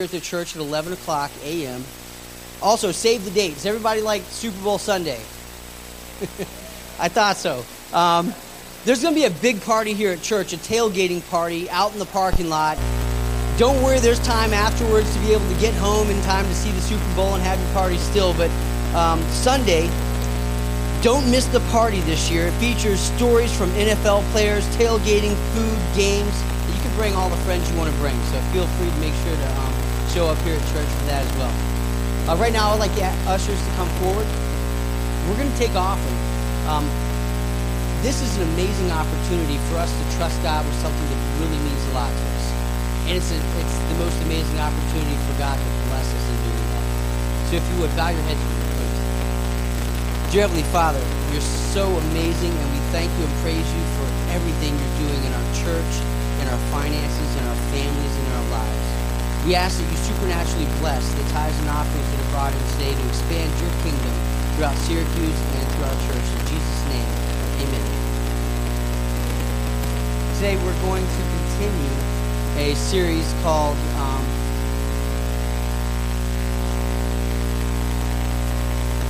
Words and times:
at 0.00 0.10
the 0.10 0.20
church 0.20 0.56
at 0.56 0.62
11 0.62 0.94
o'clock 0.94 1.30
a.m. 1.44 1.84
Also, 2.62 2.90
save 2.90 3.22
the 3.26 3.30
date. 3.30 3.52
Does 3.52 3.66
everybody 3.66 4.00
like 4.00 4.22
Super 4.22 4.58
Bowl 4.62 4.78
Sunday? 4.78 5.18
I 6.98 7.08
thought 7.08 7.36
so. 7.36 7.62
Um, 7.92 8.32
there's 8.86 9.02
going 9.02 9.14
to 9.14 9.20
be 9.20 9.26
a 9.26 9.40
big 9.42 9.60
party 9.60 9.92
here 9.92 10.12
at 10.12 10.22
church, 10.22 10.54
a 10.54 10.56
tailgating 10.56 11.28
party 11.28 11.68
out 11.68 11.92
in 11.92 11.98
the 11.98 12.06
parking 12.06 12.48
lot. 12.48 12.78
Don't 13.58 13.82
worry, 13.82 13.98
there's 13.98 14.20
time 14.20 14.54
afterwards 14.54 15.12
to 15.12 15.20
be 15.20 15.34
able 15.34 15.46
to 15.52 15.60
get 15.60 15.74
home 15.74 16.08
in 16.08 16.18
time 16.22 16.46
to 16.46 16.54
see 16.54 16.70
the 16.70 16.80
Super 16.80 17.14
Bowl 17.14 17.34
and 17.34 17.42
have 17.42 17.60
your 17.60 17.72
party 17.74 17.98
still. 17.98 18.32
But 18.32 18.50
um, 18.96 19.20
Sunday, 19.32 19.88
don't 21.02 21.30
miss 21.30 21.44
the 21.48 21.60
party 21.72 22.00
this 22.00 22.30
year. 22.30 22.46
It 22.46 22.52
features 22.52 23.00
stories 23.00 23.54
from 23.54 23.68
NFL 23.72 24.22
players, 24.32 24.64
tailgating, 24.76 25.36
food, 25.52 25.78
games. 25.94 26.32
You 26.74 26.80
can 26.80 26.96
bring 26.96 27.14
all 27.14 27.28
the 27.28 27.36
friends 27.44 27.70
you 27.70 27.76
want 27.76 27.92
to 27.92 27.96
bring, 28.00 28.16
so 28.32 28.40
feel 28.52 28.66
free 28.66 28.88
to 28.88 28.96
make 28.96 29.12
sure 29.12 29.36
to 29.36 29.60
um, 29.60 29.79
show 30.10 30.26
up 30.26 30.38
here 30.42 30.58
at 30.58 30.64
church 30.74 30.90
for 30.90 31.06
that 31.06 31.22
as 31.22 31.32
well. 31.38 31.54
Uh, 32.26 32.34
right 32.34 32.50
now, 32.50 32.74
I'd 32.74 32.82
like 32.82 32.90
the 32.98 33.06
ushers 33.30 33.58
to 33.62 33.72
come 33.78 33.86
forward. 34.02 34.26
We're 35.30 35.38
going 35.38 35.50
to 35.54 35.60
take 35.60 35.70
offering. 35.78 36.18
Um, 36.66 36.82
this 38.02 38.18
is 38.18 38.34
an 38.42 38.50
amazing 38.58 38.90
opportunity 38.90 39.54
for 39.70 39.78
us 39.78 39.86
to 39.94 40.04
trust 40.18 40.34
God 40.42 40.66
with 40.66 40.74
something 40.82 41.06
that 41.14 41.20
really 41.38 41.62
means 41.62 41.82
a 41.90 41.92
lot 41.94 42.10
to 42.10 42.24
us. 42.26 42.46
And 43.06 43.14
it's, 43.22 43.30
a, 43.30 43.38
it's 43.38 43.76
the 43.86 43.98
most 44.02 44.18
amazing 44.26 44.58
opportunity 44.58 45.14
for 45.30 45.34
God 45.38 45.54
to 45.54 45.70
bless 45.94 46.10
us 46.10 46.26
in 46.26 46.36
doing 46.42 46.66
that. 46.74 46.86
So 47.46 47.52
if 47.62 47.64
you 47.70 47.76
would, 47.78 47.94
bow 47.94 48.10
your 48.10 48.26
heads 48.26 48.42
please. 48.42 48.98
Dear 50.34 50.50
Heavenly 50.50 50.66
Father, 50.74 51.02
you're 51.30 51.50
so 51.70 51.86
amazing, 52.10 52.50
and 52.50 52.68
we 52.74 52.82
thank 52.90 53.14
you 53.14 53.30
and 53.30 53.34
praise 53.46 53.62
you 53.62 53.82
for 53.94 54.06
everything 54.34 54.74
you're 54.74 55.06
doing 55.06 55.22
in 55.22 55.32
our 55.38 55.48
church, 55.54 55.92
in 56.42 56.50
our 56.50 56.62
finances, 56.74 57.30
in 57.38 57.44
our 57.46 57.60
families, 57.70 58.14
in 58.18 58.26
our 58.34 58.46
lives. 58.58 59.09
We 59.50 59.56
ask 59.56 59.82
that 59.82 59.90
you 59.90 59.96
supernaturally 59.96 60.70
bless 60.78 61.02
the 61.14 61.26
tithes 61.34 61.58
and 61.58 61.70
offerings 61.70 62.06
that 62.06 62.22
are 62.22 62.30
brought 62.30 62.54
in 62.54 62.62
today 62.78 62.94
to 62.94 63.08
expand 63.08 63.50
your 63.58 63.74
kingdom 63.82 64.14
throughout 64.54 64.78
Syracuse 64.86 65.40
and 65.58 65.66
throughout 65.74 65.98
church. 66.06 66.22
In 66.22 66.46
Jesus' 66.46 66.82
name, 66.86 67.10
amen. 67.58 67.82
Today 70.38 70.54
we're 70.62 70.80
going 70.86 71.02
to 71.02 71.22
continue 71.34 71.98
a 72.62 72.78
series 72.78 73.26
called 73.42 73.76
um, 73.98 74.22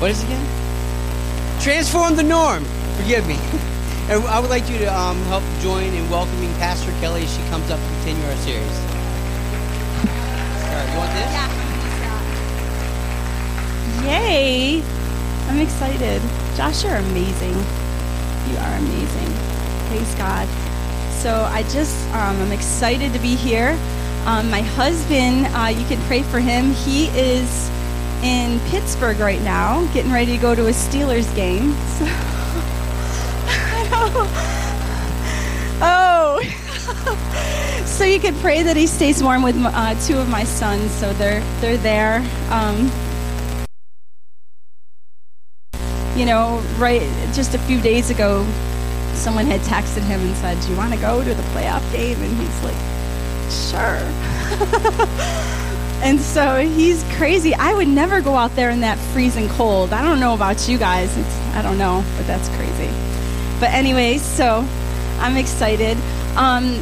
what 0.01 0.11
is 0.11 0.23
it 0.23 0.25
again? 0.25 1.61
Transform 1.61 2.17
the 2.17 2.25
norm. 2.25 2.65
Forgive 2.97 3.29
me. 3.29 3.37
And 4.11 4.25
I 4.25 4.41
would 4.41 4.51
like 4.51 4.69
you 4.69 4.77
to 4.79 4.93
um, 4.93 5.19
help 5.31 5.45
join 5.61 5.95
in 5.95 6.11
welcoming 6.11 6.53
Pastor 6.55 6.91
Kelly 6.99 7.23
as 7.23 7.33
she 7.33 7.43
comes 7.49 7.71
up 7.71 7.79
to 7.79 7.87
continue 7.87 8.25
our 8.25 8.37
series. 8.39 8.90
All 10.91 10.97
right, 10.97 10.97
you 10.97 10.99
want 10.99 11.13
this? 11.13 11.31
Yay! 14.07 14.83
I'm 15.49 15.59
excited. 15.61 16.23
Josh, 16.57 16.85
you're 16.85 16.97
amazing. 16.97 17.55
You 18.51 18.57
are 18.59 18.77
amazing. 18.77 19.33
Praise 19.89 20.15
God. 20.17 20.49
So 21.13 21.45
I 21.45 21.63
just, 21.65 22.07
um, 22.09 22.41
I'm 22.41 22.53
excited 22.53 23.13
to 23.13 23.19
be 23.21 23.37
here. 23.37 23.79
Um, 24.27 24.51
my 24.51 24.63
husband, 24.63 25.47
uh, 25.55 25.67
you 25.67 25.87
can 25.87 26.01
pray 26.07 26.23
for 26.23 26.41
him. 26.41 26.73
He 26.73 27.07
is 27.09 27.71
in 28.23 28.59
Pittsburgh 28.71 29.19
right 29.21 29.43
now, 29.43 29.85
getting 29.93 30.13
ready 30.13 30.37
to 30.37 30.43
go 30.43 30.55
to 30.55 30.67
a 30.67 30.73
Steelers 30.73 31.33
game. 31.35 31.75
So, 32.01 32.07
oh. 35.83 36.41
So 38.01 38.07
you 38.07 38.19
could 38.19 38.35
pray 38.37 38.63
that 38.63 38.79
he 38.79 38.87
stays 38.87 39.23
warm 39.23 39.43
with 39.43 39.55
uh, 39.59 39.95
two 40.07 40.17
of 40.17 40.27
my 40.27 40.43
sons. 40.43 40.91
So 40.91 41.13
they're 41.13 41.43
they're 41.61 41.77
there. 41.77 42.27
Um, 42.49 42.91
you 46.17 46.25
know, 46.25 46.65
right 46.79 47.03
just 47.35 47.55
a 47.55 47.59
few 47.59 47.79
days 47.83 48.09
ago, 48.09 48.47
someone 49.13 49.45
had 49.45 49.61
texted 49.61 50.01
him 50.01 50.19
and 50.19 50.35
said, 50.37 50.59
"Do 50.63 50.71
you 50.71 50.79
want 50.79 50.95
to 50.95 50.99
go 50.99 51.23
to 51.23 51.35
the 51.35 51.43
playoff 51.53 51.83
game?" 51.93 52.17
And 52.23 52.35
he's 52.39 52.65
like, 52.65 52.81
"Sure." 53.51 54.01
and 56.03 56.19
so 56.19 56.57
he's 56.67 57.05
crazy. 57.19 57.55
I 57.55 57.75
would 57.75 57.89
never 57.89 58.23
go 58.23 58.35
out 58.35 58.57
there 58.57 58.71
in 58.71 58.81
that 58.81 58.97
freezing 59.13 59.51
cold. 59.51 59.93
I 59.93 60.01
don't 60.01 60.21
know 60.21 60.33
about 60.33 60.67
you 60.71 60.79
guys. 60.79 61.15
It's, 61.19 61.37
I 61.55 61.61
don't 61.61 61.77
know, 61.77 62.03
but 62.17 62.27
that's 62.27 62.49
crazy. 62.57 62.89
But 63.61 63.75
anyways, 63.75 64.23
so 64.23 64.67
I'm 65.19 65.37
excited. 65.37 65.99
Um, 66.35 66.81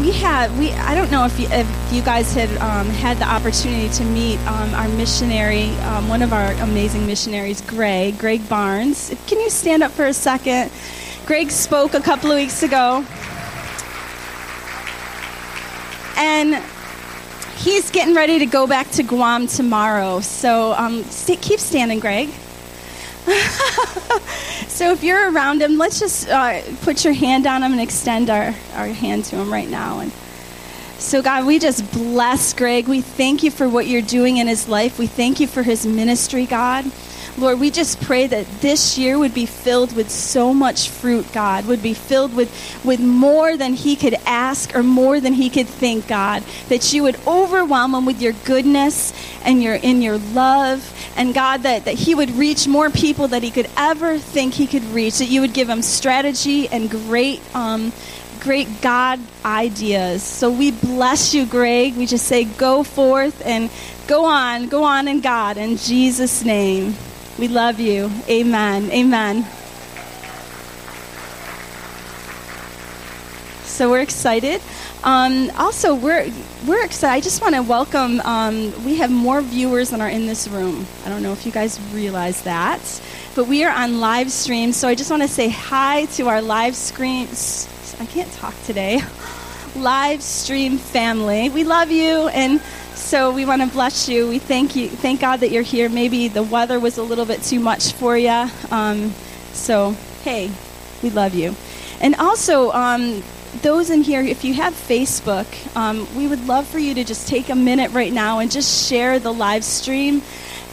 we 0.00 0.12
had 0.12 0.56
we 0.58 0.72
I 0.72 0.94
don't 0.94 1.10
know 1.10 1.24
if 1.24 1.38
you, 1.38 1.48
if 1.50 1.92
you 1.92 2.02
guys 2.02 2.32
had 2.34 2.50
um, 2.58 2.88
had 2.88 3.18
the 3.18 3.28
opportunity 3.28 3.88
to 3.94 4.04
meet 4.04 4.38
um, 4.46 4.74
our 4.74 4.88
missionary, 4.88 5.70
um, 5.80 6.08
one 6.08 6.22
of 6.22 6.32
our 6.32 6.52
amazing 6.62 7.06
missionaries, 7.06 7.60
Greg, 7.62 8.18
Greg 8.18 8.46
Barnes. 8.48 9.14
Can 9.26 9.40
you 9.40 9.50
stand 9.50 9.82
up 9.82 9.92
for 9.92 10.06
a 10.06 10.12
second? 10.12 10.70
Greg 11.24 11.50
spoke 11.50 11.94
a 11.94 12.00
couple 12.00 12.30
of 12.30 12.36
weeks 12.36 12.62
ago, 12.62 13.04
and 16.16 16.62
he's 17.56 17.90
getting 17.90 18.14
ready 18.14 18.38
to 18.38 18.46
go 18.46 18.66
back 18.66 18.90
to 18.92 19.02
Guam 19.02 19.46
tomorrow. 19.46 20.20
So 20.20 20.72
um, 20.74 21.04
keep 21.40 21.58
standing, 21.58 22.00
Greg. 22.00 22.28
so 24.68 24.92
if 24.92 25.02
you're 25.02 25.32
around 25.32 25.60
him, 25.60 25.78
let's 25.78 25.98
just 25.98 26.28
uh, 26.28 26.62
put 26.82 27.04
your 27.04 27.12
hand 27.14 27.46
on 27.46 27.62
him 27.62 27.72
and 27.72 27.80
extend 27.80 28.30
our, 28.30 28.54
our 28.74 28.86
hand 28.86 29.24
to 29.26 29.36
him 29.36 29.52
right 29.52 29.68
now. 29.68 29.98
And 29.98 30.12
so, 30.98 31.22
God, 31.22 31.44
we 31.44 31.58
just 31.58 31.90
bless 31.92 32.54
Greg. 32.54 32.86
We 32.86 33.00
thank 33.00 33.42
you 33.42 33.50
for 33.50 33.68
what 33.68 33.86
you're 33.86 34.00
doing 34.00 34.36
in 34.36 34.46
his 34.46 34.68
life. 34.68 34.98
We 34.98 35.08
thank 35.08 35.40
you 35.40 35.46
for 35.46 35.62
his 35.62 35.86
ministry, 35.86 36.46
God. 36.46 36.84
Lord, 37.38 37.60
we 37.60 37.70
just 37.70 38.00
pray 38.00 38.26
that 38.26 38.46
this 38.62 38.96
year 38.96 39.18
would 39.18 39.34
be 39.34 39.44
filled 39.44 39.94
with 39.94 40.10
so 40.10 40.54
much 40.54 40.88
fruit, 40.88 41.30
God, 41.32 41.66
would 41.66 41.82
be 41.82 41.92
filled 41.92 42.34
with, 42.34 42.50
with 42.82 42.98
more 42.98 43.58
than 43.58 43.74
he 43.74 43.94
could 43.94 44.14
ask 44.24 44.74
or 44.74 44.82
more 44.82 45.20
than 45.20 45.34
he 45.34 45.50
could 45.50 45.68
think, 45.68 46.08
God. 46.08 46.42
That 46.70 46.94
you 46.94 47.02
would 47.02 47.18
overwhelm 47.26 47.94
him 47.94 48.06
with 48.06 48.22
your 48.22 48.32
goodness 48.32 49.12
and 49.44 49.62
your 49.62 49.74
in 49.74 50.00
your 50.00 50.16
love. 50.16 50.94
And 51.14 51.34
God, 51.34 51.62
that, 51.64 51.84
that 51.84 51.94
he 51.94 52.14
would 52.14 52.30
reach 52.30 52.66
more 52.66 52.88
people 52.88 53.28
that 53.28 53.42
he 53.42 53.50
could 53.50 53.68
ever 53.76 54.18
think 54.18 54.54
he 54.54 54.66
could 54.66 54.84
reach. 54.84 55.18
That 55.18 55.28
you 55.28 55.42
would 55.42 55.52
give 55.52 55.68
him 55.68 55.82
strategy 55.82 56.68
and 56.68 56.88
great 56.88 57.42
um, 57.54 57.92
great 58.40 58.80
God 58.80 59.20
ideas. 59.44 60.22
So 60.22 60.50
we 60.50 60.70
bless 60.70 61.34
you, 61.34 61.44
Greg. 61.44 61.96
We 61.96 62.06
just 62.06 62.26
say, 62.26 62.44
go 62.44 62.82
forth 62.82 63.44
and 63.44 63.70
go 64.06 64.24
on, 64.24 64.68
go 64.68 64.84
on 64.84 65.06
in 65.06 65.20
God. 65.20 65.58
In 65.58 65.76
Jesus' 65.76 66.44
name. 66.44 66.94
We 67.38 67.48
love 67.48 67.78
you. 67.78 68.10
Amen. 68.30 68.90
Amen. 68.90 69.44
So 73.64 73.90
we're 73.90 74.00
excited. 74.00 74.62
Um, 75.04 75.50
also, 75.58 75.94
we're 75.94 76.32
we're 76.66 76.82
excited. 76.82 77.14
I 77.14 77.20
just 77.20 77.42
want 77.42 77.54
to 77.54 77.62
welcome. 77.62 78.20
Um, 78.20 78.72
we 78.86 78.96
have 78.96 79.10
more 79.10 79.42
viewers 79.42 79.90
than 79.90 80.00
are 80.00 80.08
in 80.08 80.26
this 80.26 80.48
room. 80.48 80.86
I 81.04 81.10
don't 81.10 81.22
know 81.22 81.32
if 81.32 81.44
you 81.44 81.52
guys 81.52 81.78
realize 81.92 82.42
that, 82.44 82.80
but 83.34 83.46
we 83.46 83.64
are 83.64 83.72
on 83.72 84.00
live 84.00 84.32
stream. 84.32 84.72
So 84.72 84.88
I 84.88 84.94
just 84.94 85.10
want 85.10 85.22
to 85.22 85.28
say 85.28 85.50
hi 85.50 86.06
to 86.16 86.28
our 86.28 86.40
live 86.40 86.74
screen. 86.74 87.28
I 88.00 88.06
can't 88.06 88.32
talk 88.32 88.54
today. 88.64 89.02
live 89.76 90.22
stream 90.22 90.78
family. 90.78 91.50
We 91.50 91.64
love 91.64 91.90
you 91.90 92.28
and 92.28 92.62
so 92.96 93.30
we 93.30 93.44
want 93.44 93.62
to 93.62 93.68
bless 93.68 94.08
you. 94.08 94.28
We 94.28 94.38
thank 94.38 94.74
you. 94.74 94.88
Thank 94.88 95.20
God 95.20 95.40
that 95.40 95.50
you're 95.50 95.62
here. 95.62 95.88
Maybe 95.88 96.28
the 96.28 96.42
weather 96.42 96.80
was 96.80 96.98
a 96.98 97.02
little 97.02 97.26
bit 97.26 97.42
too 97.42 97.60
much 97.60 97.92
for 97.92 98.16
you. 98.16 98.48
Um, 98.70 99.10
so, 99.52 99.92
hey, 100.22 100.50
we 101.02 101.10
love 101.10 101.34
you. 101.34 101.54
And 102.00 102.14
also, 102.16 102.72
um, 102.72 103.22
those 103.62 103.90
in 103.90 104.02
here, 104.02 104.20
if 104.20 104.44
you 104.44 104.54
have 104.54 104.74
Facebook, 104.74 105.46
um, 105.76 106.08
we 106.16 106.26
would 106.26 106.46
love 106.46 106.66
for 106.66 106.78
you 106.78 106.94
to 106.94 107.04
just 107.04 107.28
take 107.28 107.48
a 107.48 107.54
minute 107.54 107.92
right 107.92 108.12
now 108.12 108.38
and 108.38 108.50
just 108.50 108.88
share 108.88 109.18
the 109.18 109.32
live 109.32 109.64
stream. 109.64 110.22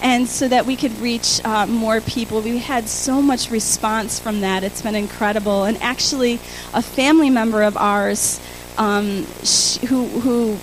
And 0.01 0.27
so 0.27 0.47
that 0.47 0.65
we 0.65 0.75
could 0.75 0.97
reach 0.99 1.39
uh, 1.45 1.65
more 1.65 2.01
people. 2.01 2.41
We 2.41 2.57
had 2.57 2.89
so 2.89 3.21
much 3.21 3.51
response 3.51 4.19
from 4.19 4.41
that. 4.41 4.63
It's 4.63 4.81
been 4.81 4.95
incredible. 4.95 5.63
And 5.65 5.77
actually, 5.81 6.35
a 6.73 6.81
family 6.81 7.29
member 7.29 7.63
of 7.63 7.77
ours 7.77 8.41
um, 8.77 9.25
sh- 9.43 9.77
who, 9.77 10.07
who 10.07 10.57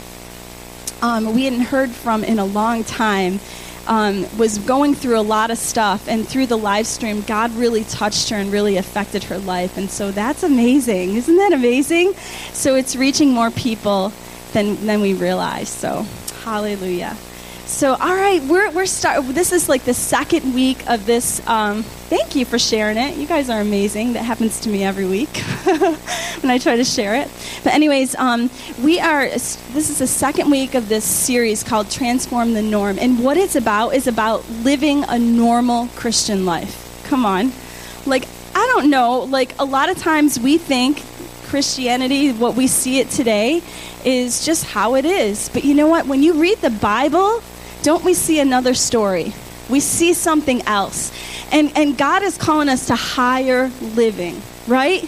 um, 1.02 1.34
we 1.34 1.44
hadn't 1.44 1.60
heard 1.62 1.90
from 1.90 2.24
in 2.24 2.38
a 2.38 2.44
long 2.44 2.84
time. 2.84 3.40
Um, 3.86 4.26
was 4.38 4.58
going 4.58 4.94
through 4.94 5.18
a 5.18 5.22
lot 5.22 5.50
of 5.50 5.58
stuff, 5.58 6.06
and 6.06 6.28
through 6.28 6.46
the 6.46 6.58
live 6.58 6.86
stream, 6.86 7.22
God 7.22 7.50
really 7.52 7.82
touched 7.84 8.28
her 8.28 8.36
and 8.36 8.52
really 8.52 8.76
affected 8.76 9.24
her 9.24 9.38
life. 9.38 9.76
And 9.76 9.90
so 9.90 10.12
that's 10.12 10.42
amazing. 10.44 11.16
Isn't 11.16 11.36
that 11.36 11.52
amazing? 11.52 12.12
So 12.52 12.76
it's 12.76 12.94
reaching 12.94 13.32
more 13.32 13.50
people 13.50 14.12
than, 14.52 14.86
than 14.86 15.00
we 15.00 15.14
realize. 15.14 15.70
So, 15.70 16.06
hallelujah. 16.44 17.16
So, 17.70 17.92
all 17.92 18.14
right, 18.14 18.42
we're, 18.42 18.68
we're 18.72 18.84
start. 18.84 19.24
This 19.28 19.52
is 19.52 19.68
like 19.68 19.84
the 19.84 19.94
second 19.94 20.54
week 20.54 20.86
of 20.90 21.06
this. 21.06 21.40
Um, 21.46 21.84
thank 21.84 22.34
you 22.34 22.44
for 22.44 22.58
sharing 22.58 22.98
it. 22.98 23.16
You 23.16 23.28
guys 23.28 23.48
are 23.48 23.60
amazing. 23.60 24.14
That 24.14 24.24
happens 24.24 24.58
to 24.60 24.68
me 24.68 24.82
every 24.82 25.06
week 25.06 25.34
when 25.64 26.50
I 26.50 26.58
try 26.58 26.76
to 26.76 26.84
share 26.84 27.14
it. 27.14 27.30
But, 27.62 27.72
anyways, 27.72 28.16
um, 28.16 28.50
we 28.82 28.98
are. 28.98 29.26
This 29.28 29.88
is 29.88 30.00
the 30.00 30.08
second 30.08 30.50
week 30.50 30.74
of 30.74 30.88
this 30.88 31.04
series 31.04 31.62
called 31.62 31.88
"Transform 31.90 32.54
the 32.54 32.60
Norm," 32.60 32.98
and 32.98 33.22
what 33.22 33.36
it's 33.36 33.54
about 33.54 33.94
is 33.94 34.08
about 34.08 34.46
living 34.50 35.04
a 35.04 35.18
normal 35.18 35.86
Christian 35.94 36.44
life. 36.44 37.02
Come 37.04 37.24
on, 37.24 37.52
like 38.04 38.24
I 38.54 38.66
don't 38.74 38.90
know. 38.90 39.20
Like 39.20 39.54
a 39.60 39.64
lot 39.64 39.88
of 39.88 39.96
times 39.96 40.40
we 40.40 40.58
think 40.58 41.02
Christianity, 41.44 42.32
what 42.32 42.56
we 42.56 42.66
see 42.66 42.98
it 42.98 43.10
today, 43.10 43.62
is 44.04 44.44
just 44.44 44.64
how 44.64 44.96
it 44.96 45.04
is. 45.04 45.48
But 45.50 45.64
you 45.64 45.74
know 45.74 45.86
what? 45.86 46.06
When 46.06 46.22
you 46.22 46.34
read 46.34 46.58
the 46.58 46.70
Bible, 46.70 47.42
don't 47.82 48.04
we 48.04 48.14
see 48.14 48.40
another 48.40 48.74
story? 48.74 49.32
We 49.68 49.80
see 49.80 50.14
something 50.14 50.62
else. 50.62 51.12
And, 51.52 51.72
and 51.76 51.96
God 51.96 52.22
is 52.22 52.36
calling 52.36 52.68
us 52.68 52.88
to 52.88 52.94
higher 52.94 53.68
living, 53.80 54.40
right? 54.66 55.02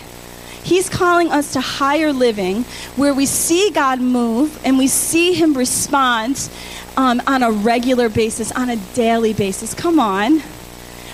He's 0.62 0.88
calling 0.88 1.30
us 1.30 1.54
to 1.54 1.60
higher 1.60 2.12
living 2.12 2.62
where 2.96 3.14
we 3.14 3.26
see 3.26 3.70
God 3.70 4.00
move 4.00 4.60
and 4.64 4.78
we 4.78 4.86
see 4.86 5.32
Him 5.32 5.54
respond 5.54 6.48
um, 6.96 7.20
on 7.26 7.42
a 7.42 7.50
regular 7.50 8.08
basis, 8.08 8.52
on 8.52 8.70
a 8.70 8.76
daily 8.94 9.32
basis. 9.32 9.74
Come 9.74 9.98
on. 9.98 10.38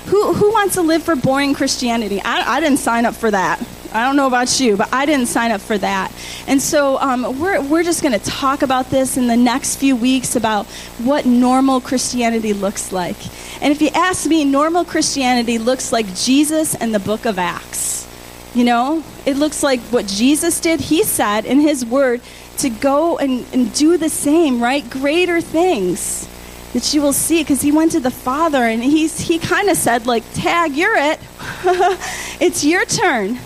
Who, 0.07 0.33
who 0.33 0.51
wants 0.53 0.75
to 0.75 0.83
live 0.83 1.03
for 1.03 1.17
boring 1.17 1.55
Christianity? 1.55 2.21
I, 2.23 2.57
I 2.57 2.61
didn't 2.61 2.79
sign 2.79 3.07
up 3.07 3.15
for 3.15 3.31
that. 3.31 3.63
I 3.93 4.05
don't 4.05 4.17
know 4.17 4.27
about 4.27 4.61
you, 4.61 4.77
but 4.77 4.93
I 4.93 5.07
didn't 5.07 5.27
sign 5.27 5.51
up 5.51 5.61
for 5.61 5.79
that. 5.79 6.13
And 6.47 6.61
so 6.61 6.99
um, 6.99 7.39
we're, 7.41 7.61
we're 7.63 7.83
just 7.83 8.03
going 8.03 8.19
to 8.19 8.25
talk 8.25 8.63
about 8.63 8.91
this 8.91 9.17
in 9.17 9.27
the 9.27 9.37
next 9.37 9.77
few 9.77 9.97
weeks 9.97 10.37
about 10.37 10.67
what 10.99 11.25
normal 11.25 11.81
Christianity 11.81 12.53
looks 12.53 12.93
like. 12.93 13.17
And 13.63 13.73
if 13.73 13.81
you 13.81 13.89
ask 13.95 14.27
me, 14.27 14.45
normal 14.45 14.85
Christianity 14.85 15.59
looks 15.59 15.93
like 15.93 16.07
Jesus 16.15 16.75
and 16.75 16.95
the 16.95 17.01
book 17.01 17.25
of 17.25 17.39
Acts. 17.39 18.07
You 18.55 18.65
know, 18.65 19.05
it 19.25 19.37
looks 19.37 19.63
like 19.63 19.81
what 19.81 20.07
Jesus 20.07 20.61
did. 20.61 20.81
He 20.81 21.03
said 21.03 21.45
in 21.45 21.61
his 21.61 21.85
word 21.85 22.21
to 22.59 22.71
go 22.71 23.19
and, 23.19 23.47
and 23.53 23.73
do 23.73 23.97
the 23.97 24.09
same, 24.09 24.63
right? 24.63 24.89
Greater 24.89 25.41
things 25.41 26.29
that 26.73 26.93
you 26.93 27.01
will 27.01 27.13
see 27.13 27.43
because 27.43 27.63
he 27.63 27.73
went 27.73 27.93
to 27.93 28.01
the 28.01 28.11
father 28.11 28.63
and 28.63 28.83
he's 28.83 29.19
he 29.19 29.39
kind 29.39 29.71
of 29.71 29.77
said 29.77 30.07
like 30.07 30.23
tag 30.35 30.75
you're 30.77 30.95
it 30.97 31.19
it's 32.41 32.63
your 32.63 32.85
turn 32.85 33.39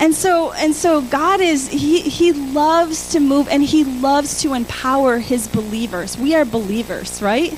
and 0.00 0.14
so 0.14 0.52
and 0.52 0.74
so 0.74 1.00
God 1.02 1.40
is 1.40 1.68
he 1.68 2.00
he 2.00 2.32
loves 2.32 3.12
to 3.12 3.20
move 3.20 3.48
and 3.48 3.62
he 3.62 3.84
loves 3.84 4.42
to 4.42 4.54
empower 4.54 5.18
his 5.18 5.48
believers. 5.48 6.18
We 6.18 6.34
are 6.34 6.44
believers, 6.44 7.22
right? 7.22 7.56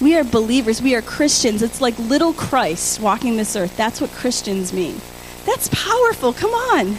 We 0.00 0.16
are 0.16 0.24
believers. 0.24 0.82
We 0.82 0.94
are 0.94 1.02
Christians. 1.02 1.62
It's 1.62 1.80
like 1.80 1.98
little 1.98 2.32
Christ 2.32 3.00
walking 3.00 3.36
this 3.36 3.54
earth. 3.54 3.76
That's 3.76 4.00
what 4.00 4.10
Christians 4.10 4.72
mean. 4.72 5.00
That's 5.44 5.68
powerful. 5.68 6.32
Come 6.32 6.50
on. 6.50 6.96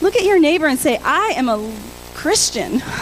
Look 0.00 0.16
at 0.16 0.24
your 0.24 0.38
neighbor 0.38 0.66
and 0.66 0.78
say, 0.78 0.98
"I 1.02 1.32
am 1.36 1.48
a 1.48 1.72
Christian." 2.14 2.82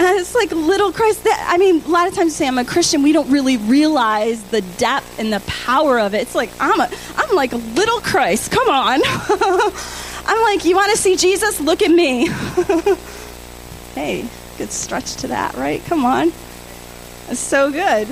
And 0.00 0.18
it's 0.18 0.34
like 0.34 0.50
little 0.50 0.92
Christ. 0.92 1.24
That, 1.24 1.46
I 1.46 1.58
mean, 1.58 1.82
a 1.84 1.88
lot 1.88 2.08
of 2.08 2.14
times 2.14 2.34
say 2.34 2.48
I'm 2.48 2.56
a 2.56 2.64
Christian, 2.64 3.02
we 3.02 3.12
don't 3.12 3.30
really 3.30 3.58
realize 3.58 4.42
the 4.44 4.62
depth 4.78 5.18
and 5.18 5.30
the 5.30 5.40
power 5.40 6.00
of 6.00 6.14
it. 6.14 6.22
It's 6.22 6.34
like 6.34 6.50
I'm 6.58 6.80
a, 6.80 6.90
I'm 7.18 7.36
like 7.36 7.52
little 7.52 8.00
Christ. 8.00 8.50
Come 8.50 8.66
on. 8.70 9.00
I'm 10.24 10.42
like, 10.42 10.64
you 10.64 10.74
want 10.74 10.90
to 10.92 10.96
see 10.96 11.16
Jesus? 11.16 11.60
Look 11.60 11.82
at 11.82 11.90
me. 11.90 12.28
hey, 13.94 14.26
good 14.56 14.72
stretch 14.72 15.16
to 15.16 15.28
that, 15.28 15.54
right? 15.56 15.84
Come 15.84 16.06
on. 16.06 16.28
It's 17.28 17.38
so 17.38 17.70
good. 17.70 18.08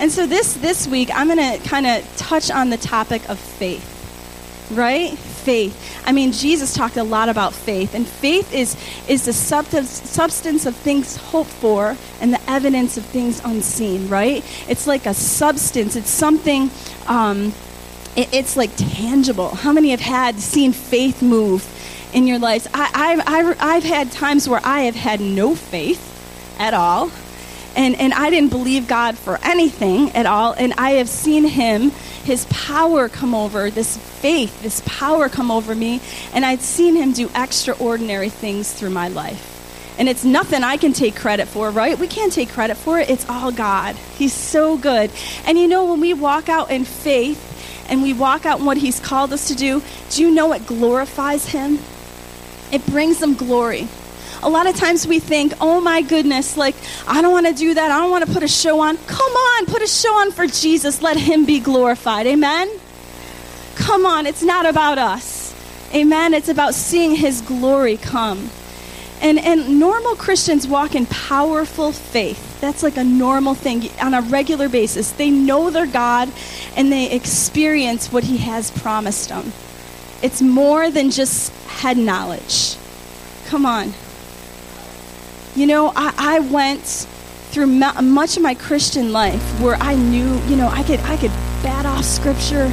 And 0.00 0.10
so 0.10 0.26
this 0.26 0.54
this 0.54 0.88
week, 0.88 1.10
I'm 1.14 1.28
going 1.28 1.60
to 1.60 1.68
kind 1.68 1.86
of 1.86 2.16
touch 2.16 2.50
on 2.50 2.70
the 2.70 2.76
topic 2.76 3.28
of 3.28 3.38
faith 3.38 3.94
right? 4.70 5.16
Faith. 5.48 6.02
I 6.04 6.12
mean, 6.12 6.32
Jesus 6.32 6.74
talked 6.74 6.98
a 6.98 7.02
lot 7.02 7.30
about 7.30 7.54
faith, 7.54 7.94
and 7.94 8.06
faith 8.06 8.52
is, 8.52 8.76
is 9.08 9.24
the 9.24 9.32
substance 9.32 9.88
substance 9.88 10.66
of 10.66 10.76
things 10.76 11.16
hoped 11.16 11.48
for 11.48 11.96
and 12.20 12.34
the 12.34 12.50
evidence 12.50 12.98
of 12.98 13.04
things 13.06 13.40
unseen, 13.42 14.10
right? 14.10 14.44
It's 14.68 14.86
like 14.86 15.06
a 15.06 15.14
substance, 15.14 15.96
it's 15.96 16.10
something. 16.10 16.70
Um, 17.06 17.54
it, 18.14 18.28
it's 18.34 18.58
like 18.58 18.76
tangible. 18.76 19.48
How 19.54 19.72
many 19.72 19.88
have 19.92 20.00
had 20.00 20.34
seen 20.38 20.72
faith 20.74 21.22
move 21.22 21.64
in 22.12 22.26
your 22.26 22.38
lives? 22.38 22.68
I, 22.74 23.22
I, 23.26 23.40
I, 23.40 23.74
I've 23.76 23.84
had 23.84 24.12
times 24.12 24.50
where 24.50 24.60
I 24.62 24.82
have 24.82 24.96
had 24.96 25.18
no 25.18 25.54
faith 25.54 26.04
at 26.58 26.74
all, 26.74 27.10
and, 27.78 27.98
and 27.98 28.12
I 28.12 28.28
didn't 28.28 28.50
believe 28.50 28.86
God 28.86 29.16
for 29.16 29.38
anything 29.42 30.10
at 30.10 30.26
all, 30.26 30.52
and 30.52 30.74
I 30.74 30.92
have 30.92 31.08
seen 31.08 31.44
Him 31.44 31.92
his 32.28 32.44
power 32.50 33.08
come 33.08 33.34
over, 33.34 33.70
this 33.70 33.96
faith, 33.96 34.60
this 34.60 34.82
power 34.84 35.30
come 35.30 35.50
over 35.50 35.74
me, 35.74 35.98
and 36.34 36.44
I'd 36.44 36.60
seen 36.60 36.94
him 36.94 37.12
do 37.12 37.30
extraordinary 37.34 38.28
things 38.28 38.70
through 38.70 38.90
my 38.90 39.08
life. 39.08 39.96
And 39.98 40.10
it's 40.10 40.26
nothing 40.26 40.62
I 40.62 40.76
can 40.76 40.92
take 40.92 41.16
credit 41.16 41.48
for, 41.48 41.70
right? 41.70 41.98
We 41.98 42.06
can't 42.06 42.30
take 42.30 42.50
credit 42.50 42.76
for 42.76 43.00
it. 43.00 43.08
It's 43.08 43.26
all 43.30 43.50
God. 43.50 43.96
He's 44.18 44.34
so 44.34 44.76
good. 44.76 45.10
And 45.46 45.58
you 45.58 45.66
know, 45.66 45.86
when 45.86 46.00
we 46.00 46.12
walk 46.12 46.50
out 46.50 46.70
in 46.70 46.84
faith 46.84 47.86
and 47.88 48.02
we 48.02 48.12
walk 48.12 48.44
out 48.44 48.60
in 48.60 48.66
what 48.66 48.76
He's 48.76 49.00
called 49.00 49.32
us 49.32 49.48
to 49.48 49.54
do, 49.54 49.82
do 50.10 50.22
you 50.22 50.30
know 50.30 50.52
it 50.52 50.66
glorifies 50.66 51.48
Him? 51.48 51.78
It 52.70 52.84
brings 52.86 53.22
Him 53.22 53.36
glory 53.36 53.88
a 54.42 54.48
lot 54.48 54.66
of 54.66 54.76
times 54.76 55.06
we 55.06 55.18
think, 55.18 55.52
oh 55.60 55.80
my 55.80 56.02
goodness, 56.02 56.56
like, 56.56 56.74
I 57.06 57.22
don't 57.22 57.32
want 57.32 57.46
to 57.46 57.54
do 57.54 57.74
that. 57.74 57.90
I 57.90 57.98
don't 57.98 58.10
want 58.10 58.26
to 58.26 58.32
put 58.32 58.42
a 58.42 58.48
show 58.48 58.80
on. 58.80 58.96
Come 58.96 59.32
on, 59.32 59.66
put 59.66 59.82
a 59.82 59.86
show 59.86 60.12
on 60.20 60.32
for 60.32 60.46
Jesus. 60.46 61.02
Let 61.02 61.16
him 61.16 61.44
be 61.44 61.60
glorified. 61.60 62.26
Amen? 62.26 62.70
Come 63.76 64.06
on, 64.06 64.26
it's 64.26 64.42
not 64.42 64.66
about 64.66 64.98
us. 64.98 65.54
Amen? 65.94 66.34
It's 66.34 66.48
about 66.48 66.74
seeing 66.74 67.14
his 67.14 67.40
glory 67.40 67.96
come. 67.96 68.50
And, 69.20 69.38
and 69.38 69.80
normal 69.80 70.14
Christians 70.14 70.68
walk 70.68 70.94
in 70.94 71.06
powerful 71.06 71.92
faith. 71.92 72.60
That's 72.60 72.82
like 72.82 72.96
a 72.96 73.04
normal 73.04 73.54
thing 73.54 73.88
on 74.00 74.14
a 74.14 74.20
regular 74.22 74.68
basis. 74.68 75.12
They 75.12 75.30
know 75.30 75.70
their 75.70 75.86
God 75.86 76.30
and 76.76 76.92
they 76.92 77.10
experience 77.10 78.12
what 78.12 78.24
He 78.24 78.38
has 78.38 78.70
promised 78.70 79.28
them. 79.28 79.52
It's 80.22 80.42
more 80.42 80.90
than 80.90 81.10
just 81.10 81.52
head 81.66 81.96
knowledge. 81.96 82.76
Come 83.46 83.64
on. 83.66 83.94
You 85.58 85.66
know, 85.66 85.92
I, 85.96 86.14
I 86.16 86.38
went 86.38 86.84
through 87.50 87.66
much 87.66 88.36
of 88.36 88.44
my 88.44 88.54
Christian 88.54 89.12
life 89.12 89.42
where 89.60 89.74
I 89.80 89.96
knew, 89.96 90.40
you 90.42 90.54
know, 90.54 90.68
I 90.68 90.84
could 90.84 91.00
I 91.00 91.16
could 91.16 91.32
bat 91.64 91.84
off 91.84 92.04
scripture. 92.04 92.72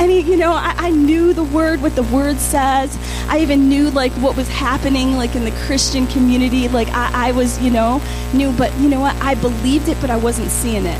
and 0.00 0.10
you 0.10 0.38
know, 0.38 0.52
I, 0.52 0.74
I, 0.78 0.88
knew 0.88 1.34
the 1.34 1.44
word, 1.44 1.82
what 1.82 1.94
the 1.94 2.04
word 2.04 2.38
says. 2.38 2.96
I 3.28 3.40
even 3.40 3.68
knew 3.68 3.90
like 3.90 4.12
what 4.12 4.34
was 4.34 4.48
happening 4.48 5.18
like 5.18 5.36
in 5.36 5.44
the 5.44 5.50
Christian 5.66 6.06
community. 6.06 6.68
Like 6.68 6.88
I, 6.88 7.28
I 7.28 7.32
was, 7.32 7.60
you 7.60 7.70
know, 7.70 8.00
knew, 8.32 8.50
but 8.52 8.74
you 8.78 8.88
know 8.88 9.00
what? 9.00 9.14
I 9.16 9.34
believed 9.34 9.88
it, 9.88 9.98
but 10.00 10.08
I 10.08 10.16
wasn't 10.16 10.48
seeing 10.50 10.86
it. 10.86 10.98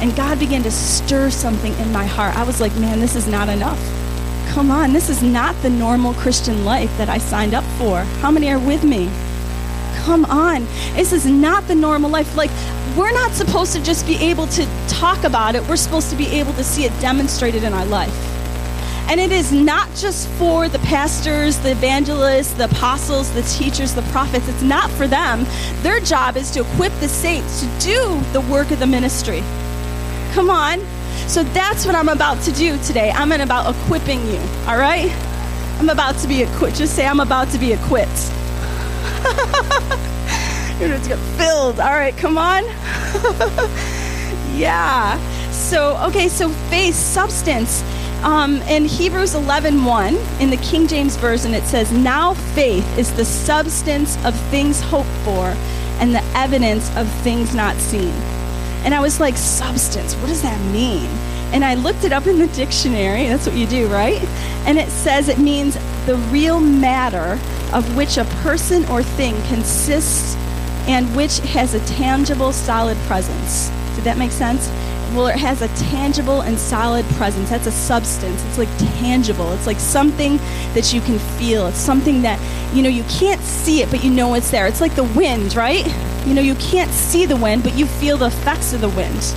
And 0.00 0.14
God 0.14 0.38
began 0.38 0.62
to 0.62 0.70
stir 0.70 1.30
something 1.30 1.72
in 1.80 1.90
my 1.90 2.06
heart. 2.06 2.36
I 2.36 2.44
was 2.44 2.60
like, 2.60 2.72
man, 2.76 3.00
this 3.00 3.16
is 3.16 3.26
not 3.26 3.48
enough. 3.48 3.80
Come 4.50 4.70
on, 4.70 4.92
this 4.92 5.10
is 5.10 5.20
not 5.20 5.60
the 5.62 5.70
normal 5.70 6.14
Christian 6.14 6.64
life 6.64 6.96
that 6.96 7.08
I 7.08 7.18
signed 7.18 7.54
up 7.54 7.64
for. 7.76 8.02
How 8.22 8.30
many 8.30 8.48
are 8.52 8.60
with 8.60 8.84
me? 8.84 9.10
Come 10.04 10.24
on. 10.26 10.64
This 10.94 11.12
is 11.12 11.26
not 11.26 11.66
the 11.68 11.74
normal 11.74 12.10
life. 12.10 12.36
Like, 12.36 12.50
we're 12.96 13.12
not 13.12 13.32
supposed 13.32 13.72
to 13.74 13.82
just 13.82 14.06
be 14.06 14.16
able 14.16 14.46
to 14.48 14.66
talk 14.88 15.24
about 15.24 15.54
it, 15.54 15.66
we're 15.68 15.76
supposed 15.76 16.10
to 16.10 16.16
be 16.16 16.26
able 16.38 16.52
to 16.54 16.64
see 16.64 16.84
it 16.84 17.00
demonstrated 17.00 17.62
in 17.62 17.72
our 17.72 17.86
life. 17.86 18.14
And 19.08 19.20
it 19.20 19.30
is 19.30 19.52
not 19.52 19.88
just 19.94 20.28
for 20.30 20.68
the 20.68 20.80
pastors, 20.80 21.58
the 21.58 21.70
evangelists, 21.70 22.54
the 22.54 22.64
apostles, 22.64 23.32
the 23.34 23.42
teachers, 23.42 23.94
the 23.94 24.02
prophets. 24.10 24.48
It's 24.48 24.62
not 24.62 24.90
for 24.90 25.06
them. 25.06 25.46
Their 25.82 26.00
job 26.00 26.36
is 26.36 26.50
to 26.52 26.60
equip 26.60 26.92
the 26.94 27.08
saints 27.08 27.60
to 27.60 27.66
do 27.78 28.20
the 28.32 28.40
work 28.40 28.72
of 28.72 28.80
the 28.80 28.86
ministry. 28.86 29.44
Come 30.32 30.50
on. 30.50 30.80
So 31.28 31.44
that's 31.44 31.86
what 31.86 31.94
I'm 31.94 32.08
about 32.08 32.42
to 32.42 32.52
do 32.52 32.78
today. 32.82 33.12
I'm 33.12 33.30
about 33.30 33.74
equipping 33.76 34.26
you, 34.26 34.40
all 34.66 34.76
right? 34.76 35.10
I'm 35.78 35.88
about 35.88 36.16
to 36.18 36.28
be 36.28 36.42
equipped. 36.42 36.76
Just 36.76 36.96
say, 36.96 37.06
I'm 37.06 37.20
about 37.20 37.48
to 37.50 37.58
be 37.58 37.72
equipped. 37.72 38.32
You're 40.78 40.90
just 40.90 41.08
get 41.08 41.18
filled. 41.38 41.80
All 41.80 41.92
right, 41.92 42.16
come 42.16 42.38
on. 42.38 42.64
yeah. 44.56 45.18
So, 45.50 45.96
okay, 46.08 46.28
so 46.28 46.48
faith, 46.48 46.94
substance. 46.94 47.82
Um, 48.22 48.56
in 48.62 48.84
Hebrews 48.84 49.34
11 49.34 49.84
1, 49.84 50.14
in 50.40 50.50
the 50.50 50.56
King 50.58 50.86
James 50.86 51.16
Version, 51.16 51.54
it 51.54 51.64
says, 51.64 51.92
Now 51.92 52.34
faith 52.34 52.98
is 52.98 53.12
the 53.14 53.24
substance 53.24 54.16
of 54.24 54.38
things 54.50 54.80
hoped 54.80 55.08
for 55.24 55.54
and 55.98 56.14
the 56.14 56.22
evidence 56.34 56.94
of 56.96 57.10
things 57.22 57.54
not 57.54 57.76
seen. 57.76 58.12
And 58.84 58.94
I 58.94 59.00
was 59.00 59.18
like, 59.18 59.36
Substance, 59.36 60.14
what 60.16 60.28
does 60.28 60.42
that 60.42 60.60
mean? 60.72 61.06
And 61.52 61.64
I 61.64 61.74
looked 61.74 62.04
it 62.04 62.12
up 62.12 62.26
in 62.26 62.38
the 62.38 62.48
dictionary. 62.48 63.26
That's 63.26 63.46
what 63.46 63.56
you 63.56 63.66
do, 63.66 63.86
right? 63.88 64.22
And 64.66 64.78
it 64.78 64.88
says 64.88 65.28
it 65.28 65.38
means 65.38 65.74
the 66.06 66.16
real 66.30 66.60
matter 66.60 67.38
of 67.72 67.96
which 67.96 68.16
a 68.16 68.24
person 68.42 68.84
or 68.86 69.02
thing 69.02 69.34
consists 69.48 70.36
and 70.86 71.14
which 71.16 71.38
has 71.40 71.74
a 71.74 71.80
tangible, 71.86 72.52
solid 72.52 72.96
presence. 73.08 73.68
Did 73.96 74.04
that 74.04 74.18
make 74.18 74.30
sense? 74.30 74.68
Well, 75.14 75.28
it 75.28 75.36
has 75.36 75.62
a 75.62 75.68
tangible 75.90 76.42
and 76.42 76.58
solid 76.58 77.04
presence. 77.16 77.50
That's 77.50 77.66
a 77.66 77.72
substance. 77.72 78.44
It's 78.44 78.58
like 78.58 78.68
tangible. 78.98 79.52
It's 79.52 79.66
like 79.66 79.80
something 79.80 80.36
that 80.74 80.92
you 80.92 81.00
can 81.00 81.18
feel. 81.38 81.66
It's 81.66 81.78
something 81.78 82.22
that, 82.22 82.38
you 82.74 82.82
know, 82.82 82.88
you 82.88 83.04
can't 83.04 83.40
see 83.40 83.82
it, 83.82 83.90
but 83.90 84.04
you 84.04 84.10
know 84.10 84.34
it's 84.34 84.50
there. 84.50 84.66
It's 84.66 84.80
like 84.80 84.94
the 84.94 85.04
wind, 85.04 85.54
right? 85.54 85.86
You 86.26 86.34
know, 86.34 86.40
you 86.40 86.54
can't 86.56 86.90
see 86.90 87.24
the 87.24 87.36
wind, 87.36 87.62
but 87.62 87.74
you 87.76 87.86
feel 87.86 88.16
the 88.16 88.26
effects 88.26 88.72
of 88.72 88.80
the 88.80 88.88
wind. 88.90 89.34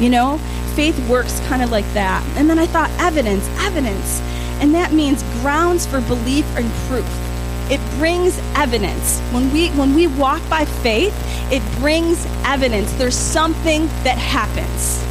You 0.00 0.10
know, 0.10 0.38
faith 0.74 0.96
works 1.08 1.40
kind 1.48 1.62
of 1.62 1.70
like 1.70 1.90
that. 1.94 2.22
And 2.36 2.48
then 2.48 2.58
I 2.58 2.66
thought, 2.66 2.90
evidence, 3.00 3.48
evidence. 3.60 4.20
And 4.60 4.74
that 4.74 4.92
means 4.92 5.22
grounds 5.40 5.86
for 5.86 6.00
belief 6.02 6.46
and 6.56 6.70
proof. 6.88 7.25
It 7.68 7.80
brings 7.98 8.38
evidence. 8.54 9.20
When 9.32 9.52
we 9.52 9.70
when 9.70 9.94
we 9.94 10.06
walk 10.06 10.40
by 10.48 10.64
faith, 10.64 11.14
it 11.50 11.62
brings 11.80 12.24
evidence. 12.44 12.92
There's 12.92 13.16
something 13.16 13.86
that 14.04 14.18
happens. 14.18 15.02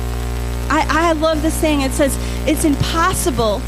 I, 0.69 1.09
I 1.09 1.11
love 1.13 1.41
the 1.41 1.51
saying. 1.51 1.81
It 1.81 1.91
says 1.91 2.17
it's 2.47 2.63
impossible 2.63 3.61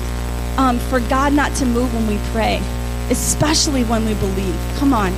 um, 0.57 0.79
for 0.79 0.99
God 1.01 1.33
not 1.33 1.53
to 1.55 1.65
move 1.65 1.93
when 1.93 2.07
we 2.07 2.17
pray, 2.31 2.61
especially 3.09 3.83
when 3.83 4.05
we 4.05 4.13
believe. 4.15 4.55
Come 4.77 4.93
on, 4.93 5.11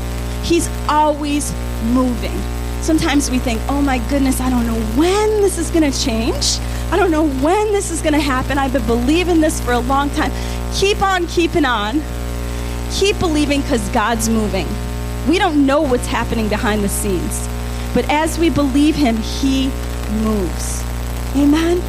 He's 0.44 0.68
always 0.88 1.54
moving. 1.92 2.38
Sometimes 2.82 3.30
we 3.30 3.40
think, 3.40 3.62
oh 3.68 3.82
my 3.82 4.00
goodness, 4.10 4.40
I 4.40 4.50
don't 4.50 4.66
know 4.66 4.80
when 4.98 5.42
this 5.42 5.58
is 5.58 5.70
going 5.70 5.90
to 5.90 6.00
change. 6.00 6.60
I 6.92 6.98
don't 6.98 7.12
know 7.12 7.28
when 7.28 7.72
this 7.72 7.92
is 7.92 8.02
going 8.02 8.14
to 8.14 8.20
happen. 8.20 8.58
I've 8.58 8.74
been 8.74 8.86
believing 8.88 9.42
this 9.42 9.60
for 9.60 9.74
a 9.74 9.80
long 9.80 10.10
time. 10.12 10.32
Keep 10.74 11.02
on 11.02 11.28
keeping 11.28 11.66
on 11.66 12.02
keep 12.92 13.20
believing 13.20 13.62
because 13.62 13.88
God's 13.90 14.30
moving. 14.30 14.68
We 15.28 15.38
don't 15.38 15.66
know 15.66 15.82
what's 15.82 16.08
happening 16.08 16.50
behind 16.50 16.84
the 16.84 16.90
scenes. 16.90 17.48
But 17.94 18.10
as 18.10 18.38
we 18.38 18.50
believe 18.50 18.96
Him, 18.96 19.18
He 19.18 19.68
moves. 20.24 20.84
Amen? 21.36 21.82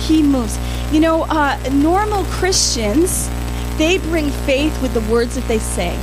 He 0.00 0.22
moves. 0.22 0.58
You 0.92 1.00
know, 1.00 1.22
uh, 1.24 1.58
normal 1.72 2.24
Christians, 2.24 3.28
they 3.78 3.98
bring 3.98 4.30
faith 4.30 4.80
with 4.82 4.94
the 4.94 5.00
words 5.12 5.34
that 5.34 5.46
they 5.46 5.58
say. 5.58 5.94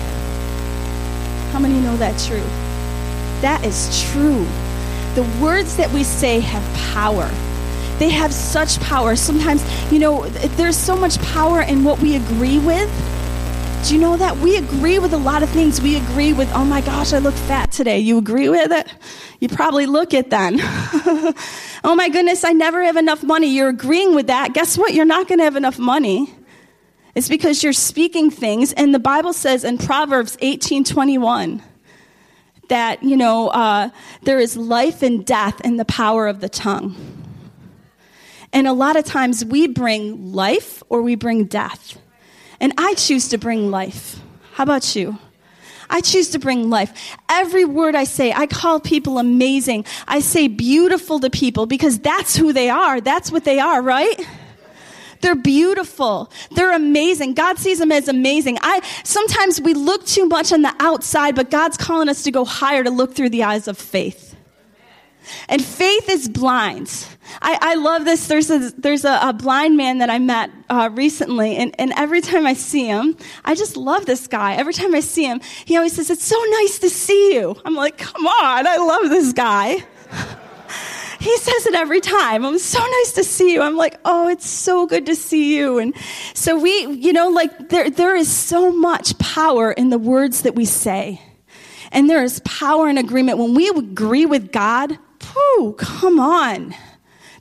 How 1.52 1.60
many 1.60 1.80
know 1.80 1.98
that 1.98 2.20
true? 2.20 2.46
That 3.42 3.62
is 3.66 4.04
true. 4.12 4.46
The 5.16 5.24
words 5.42 5.78
that 5.78 5.92
we 5.92 6.04
say 6.04 6.40
have 6.40 6.94
power. 6.94 7.30
They 7.98 8.10
have 8.10 8.32
such 8.34 8.80
power. 8.80 9.16
Sometimes, 9.16 9.64
you 9.92 10.00
know, 10.00 10.28
there's 10.28 10.78
so 10.78 10.96
much 10.96 11.20
power 11.22 11.62
in 11.62 11.84
what 11.84 12.00
we 12.00 12.16
agree 12.16 12.60
with 12.60 12.90
do 13.88 13.96
you 13.96 14.02
know 14.02 14.18
that? 14.18 14.36
We 14.40 14.58
agree 14.58 15.00
with 15.00 15.14
a 15.14 15.18
lot 15.18 15.44
of 15.44 15.50
things. 15.52 15.80
We 15.80 15.96
agree 15.96 16.34
with, 16.34 16.52
oh 16.54 16.66
my 16.66 16.82
gosh, 16.82 17.14
I 17.14 17.20
look 17.20 17.34
fat 17.34 17.72
today. 17.72 18.00
You 18.00 18.18
agree 18.18 18.50
with 18.50 18.70
it? 18.70 18.94
You 19.40 19.48
probably 19.48 19.86
look 19.86 20.14
it 20.14 20.30
then. 20.30 20.58
oh 21.86 21.94
my 21.96 22.10
goodness, 22.10 22.44
I 22.44 22.52
never 22.52 22.84
have 22.84 22.98
enough 22.98 23.24
money. 23.24 23.48
You're 23.48 23.70
agreeing 23.70 24.14
with 24.14 24.28
that. 24.28 24.54
Guess 24.54 24.78
what? 24.78 24.94
You're 24.94 25.06
not 25.06 25.30
going 25.30 25.38
to 25.38 25.46
have 25.46 25.56
enough 25.56 25.80
money. 25.80 26.30
It's 27.16 27.30
because 27.30 27.64
you're 27.64 27.72
speaking 27.72 28.30
things. 28.30 28.74
And 28.74 28.94
the 28.94 29.00
Bible 29.00 29.32
says 29.32 29.64
in 29.64 29.78
Proverbs 29.78 30.38
18 30.42 30.84
21 30.84 31.64
that, 32.68 33.02
you 33.04 33.16
know, 33.16 33.48
uh, 33.48 33.90
there 34.24 34.40
is 34.40 34.58
life 34.58 35.02
and 35.02 35.26
death 35.26 35.62
in 35.62 35.78
the 35.78 35.86
power 35.86 36.28
of 36.28 36.42
the 36.42 36.50
tongue. 36.50 36.94
And 38.52 38.68
a 38.68 38.74
lot 38.74 38.98
of 38.98 39.06
times 39.06 39.46
we 39.46 39.66
bring 39.68 40.34
life 40.34 40.84
or 40.90 41.02
we 41.02 41.16
bring 41.16 41.46
death. 41.46 41.98
And 42.60 42.74
I 42.78 42.94
choose 42.96 43.30
to 43.30 43.38
bring 43.38 43.70
life. 43.72 44.20
How 44.54 44.64
about 44.64 44.96
you? 44.96 45.20
I 45.90 46.02
choose 46.02 46.30
to 46.32 46.40
bring 46.40 46.70
life. 46.70 47.16
Every 47.30 47.64
word 47.64 47.96
I 47.96 48.04
say, 48.04 48.34
I 48.34 48.48
call 48.48 48.80
people 48.80 49.20
amazing. 49.20 49.86
I 50.08 50.20
say 50.20 50.48
beautiful 50.48 51.20
to 51.20 51.30
people 51.30 51.66
because 51.66 52.00
that's 52.00 52.36
who 52.36 52.52
they 52.52 52.70
are. 52.70 53.00
That's 53.00 53.32
what 53.32 53.46
they 53.46 53.60
are, 53.60 53.82
right? 53.82 54.20
They're 55.22 55.36
beautiful. 55.36 56.32
They're 56.52 56.76
amazing. 56.76 57.34
God 57.34 57.58
sees 57.58 57.80
them 57.80 57.92
as 57.92 58.08
amazing. 58.08 58.58
I 58.62 58.82
sometimes 59.04 59.62
we 59.62 59.74
look 59.74 60.06
too 60.06 60.28
much 60.28 60.52
on 60.52 60.62
the 60.62 60.76
outside, 60.80 61.36
but 61.36 61.50
God's 61.50 61.78
calling 61.78 62.10
us 62.10 62.24
to 62.24 62.32
go 62.32 62.46
higher 62.46 62.84
to 62.84 62.92
look 62.92 63.16
through 63.16 63.30
the 63.30 63.44
eyes 63.44 63.68
of 63.68 63.78
faith. 63.78 64.27
And 65.50 65.64
faith 65.64 66.10
is 66.10 66.30
blind. 66.30 67.08
I, 67.42 67.58
I 67.62 67.76
love 67.76 68.06
this. 68.06 68.28
There's 68.28 68.50
a, 68.50 68.72
there's 68.78 69.04
a, 69.06 69.20
a 69.22 69.34
blind 69.34 69.76
man 69.76 69.98
that 69.98 70.10
I 70.10 70.20
met 70.20 70.50
uh, 70.70 70.90
recently, 70.94 71.58
and, 71.58 71.76
and 71.80 71.92
every 71.98 72.22
time 72.22 72.46
I 72.46 72.54
see 72.54 72.86
him, 72.86 73.18
I 73.44 73.56
just 73.56 73.76
love 73.76 74.06
this 74.06 74.28
guy. 74.28 74.56
Every 74.56 74.74
time 74.74 74.96
I 74.96 75.02
see 75.02 75.26
him, 75.26 75.42
he 75.66 75.76
always 75.76 75.94
says, 75.94 76.10
It's 76.10 76.26
so 76.26 76.42
nice 76.62 76.80
to 76.80 76.90
see 76.90 77.36
you. 77.36 77.56
I'm 77.66 77.76
like, 77.76 77.98
Come 77.98 78.26
on, 78.26 78.68
I 78.68 78.78
love 78.78 79.10
this 79.10 79.34
guy. 79.34 79.84
he 81.20 81.38
says 81.38 81.66
it 81.66 81.76
every 81.76 82.02
time. 82.02 82.46
I'm 82.46 82.60
so 82.60 82.80
nice 82.80 83.14
to 83.14 83.24
see 83.24 83.54
you. 83.54 83.62
I'm 83.62 83.76
like, 83.76 84.00
oh, 84.06 84.30
it's 84.30 84.48
so 84.48 84.86
good 84.86 85.06
to 85.08 85.16
see 85.16 85.58
you. 85.58 85.80
And 85.80 85.96
so 86.34 86.58
we, 86.60 86.86
you 86.88 87.14
know, 87.14 87.30
like 87.30 87.70
there, 87.70 87.90
there 87.90 88.16
is 88.16 88.32
so 88.32 88.72
much 88.72 89.18
power 89.18 89.72
in 89.72 89.90
the 89.90 89.98
words 89.98 90.44
that 90.44 90.56
we 90.56 90.66
say. 90.66 91.22
And 91.92 92.10
there 92.10 92.24
is 92.24 92.42
power 92.42 92.90
in 92.90 92.98
agreement. 92.98 93.38
When 93.38 93.54
we 93.54 93.70
agree 93.70 94.26
with 94.26 94.52
God, 94.52 94.98
whew, 95.38 95.74
come 95.78 96.20
on. 96.20 96.76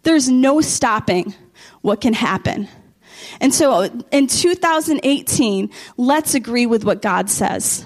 There's 0.02 0.28
no 0.28 0.60
stopping 0.60 1.34
what 1.82 2.00
can 2.00 2.14
happen. 2.14 2.68
And 3.40 3.52
so 3.52 3.82
in 4.10 4.26
2018, 4.26 5.70
let's 5.96 6.34
agree 6.34 6.66
with 6.66 6.84
what 6.84 7.02
God 7.02 7.30
says. 7.30 7.84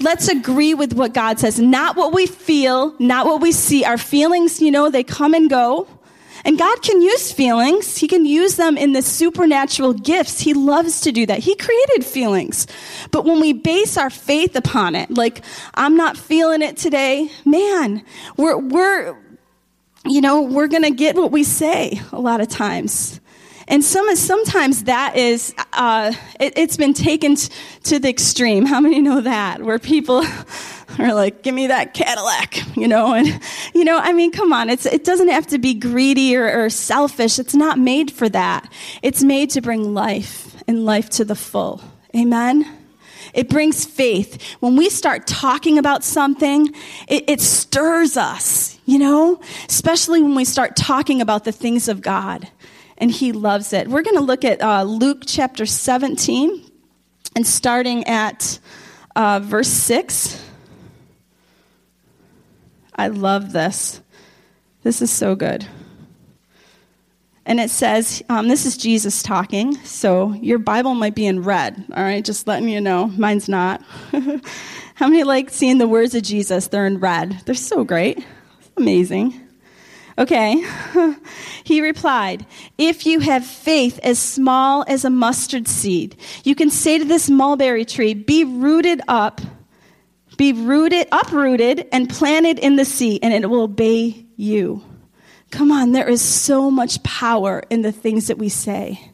Let's 0.00 0.28
agree 0.28 0.74
with 0.74 0.92
what 0.92 1.12
God 1.12 1.40
says, 1.40 1.58
not 1.58 1.96
what 1.96 2.12
we 2.14 2.26
feel, 2.26 2.94
not 3.00 3.26
what 3.26 3.40
we 3.40 3.50
see. 3.50 3.84
Our 3.84 3.98
feelings, 3.98 4.60
you 4.60 4.70
know, 4.70 4.90
they 4.90 5.02
come 5.02 5.34
and 5.34 5.50
go. 5.50 5.88
And 6.48 6.58
God 6.58 6.80
can 6.80 7.02
use 7.02 7.30
feelings. 7.30 7.98
He 7.98 8.08
can 8.08 8.24
use 8.24 8.56
them 8.56 8.78
in 8.78 8.94
the 8.94 9.02
supernatural 9.02 9.92
gifts. 9.92 10.40
He 10.40 10.54
loves 10.54 11.02
to 11.02 11.12
do 11.12 11.26
that. 11.26 11.40
He 11.40 11.54
created 11.54 12.06
feelings. 12.06 12.66
But 13.10 13.26
when 13.26 13.38
we 13.38 13.52
base 13.52 13.98
our 13.98 14.08
faith 14.08 14.56
upon 14.56 14.94
it, 14.94 15.10
like, 15.10 15.44
I'm 15.74 15.94
not 15.94 16.16
feeling 16.16 16.62
it 16.62 16.78
today, 16.78 17.30
man, 17.44 18.02
we're, 18.38 18.56
we're, 18.56 19.14
you 20.06 20.22
know, 20.22 20.40
we're 20.40 20.68
going 20.68 20.84
to 20.84 20.90
get 20.90 21.16
what 21.16 21.32
we 21.32 21.44
say 21.44 22.00
a 22.12 22.18
lot 22.18 22.40
of 22.40 22.48
times. 22.48 23.20
And 23.68 23.84
some, 23.84 24.16
sometimes 24.16 24.84
that 24.84 25.18
is, 25.18 25.54
uh, 25.74 26.14
it, 26.40 26.56
has 26.56 26.78
been 26.78 26.94
taken 26.94 27.36
t- 27.36 27.52
to 27.82 27.98
the 27.98 28.08
extreme. 28.08 28.64
How 28.64 28.80
many 28.80 29.02
know 29.02 29.20
that? 29.20 29.60
Where 29.60 29.78
people 29.78 30.24
are 31.04 31.14
like, 31.14 31.42
give 31.42 31.54
me 31.54 31.68
that 31.68 31.94
Cadillac, 31.94 32.76
you 32.76 32.88
know? 32.88 33.14
And, 33.14 33.40
you 33.74 33.84
know, 33.84 33.98
I 33.98 34.12
mean, 34.12 34.32
come 34.32 34.52
on. 34.52 34.70
It's, 34.70 34.86
it 34.86 35.04
doesn't 35.04 35.28
have 35.28 35.46
to 35.48 35.58
be 35.58 35.74
greedy 35.74 36.36
or, 36.36 36.64
or 36.64 36.70
selfish. 36.70 37.38
It's 37.38 37.54
not 37.54 37.78
made 37.78 38.10
for 38.10 38.28
that. 38.28 38.70
It's 39.02 39.22
made 39.22 39.50
to 39.50 39.60
bring 39.60 39.94
life 39.94 40.62
and 40.66 40.84
life 40.84 41.10
to 41.10 41.24
the 41.24 41.36
full. 41.36 41.82
Amen? 42.16 42.66
It 43.34 43.48
brings 43.48 43.84
faith. 43.84 44.42
When 44.60 44.76
we 44.76 44.88
start 44.88 45.26
talking 45.26 45.78
about 45.78 46.02
something, 46.02 46.74
it, 47.06 47.24
it 47.28 47.40
stirs 47.40 48.16
us 48.16 48.78
you 48.88 48.98
know, 48.98 49.38
especially 49.68 50.22
when 50.22 50.34
we 50.34 50.46
start 50.46 50.74
talking 50.74 51.20
about 51.20 51.44
the 51.44 51.52
things 51.52 51.88
of 51.88 52.00
God 52.00 52.48
and 52.96 53.10
He 53.10 53.32
loves 53.32 53.74
it. 53.74 53.86
We're 53.86 54.00
going 54.00 54.16
to 54.16 54.22
look 54.22 54.46
at 54.46 54.62
uh, 54.62 54.84
Luke 54.84 55.24
chapter 55.26 55.66
17 55.66 56.64
and 57.36 57.46
starting 57.46 58.04
at 58.04 58.58
uh, 59.14 59.40
verse 59.40 59.68
6. 59.68 60.42
I 62.98 63.08
love 63.08 63.52
this. 63.52 64.02
This 64.82 65.00
is 65.00 65.10
so 65.10 65.36
good. 65.36 65.66
And 67.46 67.60
it 67.60 67.70
says, 67.70 68.22
um, 68.28 68.48
this 68.48 68.66
is 68.66 68.76
Jesus 68.76 69.22
talking, 69.22 69.76
so 69.84 70.34
your 70.34 70.58
Bible 70.58 70.94
might 70.94 71.14
be 71.14 71.26
in 71.26 71.42
red, 71.42 71.82
all 71.96 72.02
right? 72.02 72.22
Just 72.22 72.46
letting 72.46 72.68
you 72.68 72.80
know. 72.80 73.06
Mine's 73.06 73.48
not. 73.48 73.82
How 74.96 75.06
many 75.06 75.22
like 75.22 75.48
seeing 75.48 75.78
the 75.78 75.88
words 75.88 76.14
of 76.14 76.24
Jesus? 76.24 76.66
They're 76.66 76.86
in 76.86 76.98
red. 76.98 77.40
They're 77.46 77.54
so 77.54 77.84
great. 77.84 78.22
Amazing. 78.76 79.40
Okay. 80.18 80.62
he 81.64 81.80
replied, 81.80 82.44
If 82.76 83.06
you 83.06 83.20
have 83.20 83.46
faith 83.46 84.00
as 84.02 84.18
small 84.18 84.84
as 84.88 85.04
a 85.04 85.10
mustard 85.10 85.68
seed, 85.68 86.16
you 86.44 86.54
can 86.54 86.68
say 86.68 86.98
to 86.98 87.04
this 87.04 87.30
mulberry 87.30 87.84
tree, 87.84 88.12
Be 88.12 88.44
rooted 88.44 89.00
up, 89.06 89.40
be 90.38 90.52
rooted, 90.54 91.08
uprooted, 91.12 91.86
and 91.92 92.08
planted 92.08 92.58
in 92.58 92.76
the 92.76 92.84
sea, 92.86 93.18
and 93.22 93.34
it 93.34 93.50
will 93.50 93.62
obey 93.62 94.24
you. 94.36 94.82
Come 95.50 95.72
on, 95.72 95.92
there 95.92 96.08
is 96.08 96.22
so 96.22 96.70
much 96.70 97.02
power 97.02 97.62
in 97.68 97.82
the 97.82 97.92
things 97.92 98.28
that 98.28 98.38
we 98.38 98.48
say. 98.48 99.10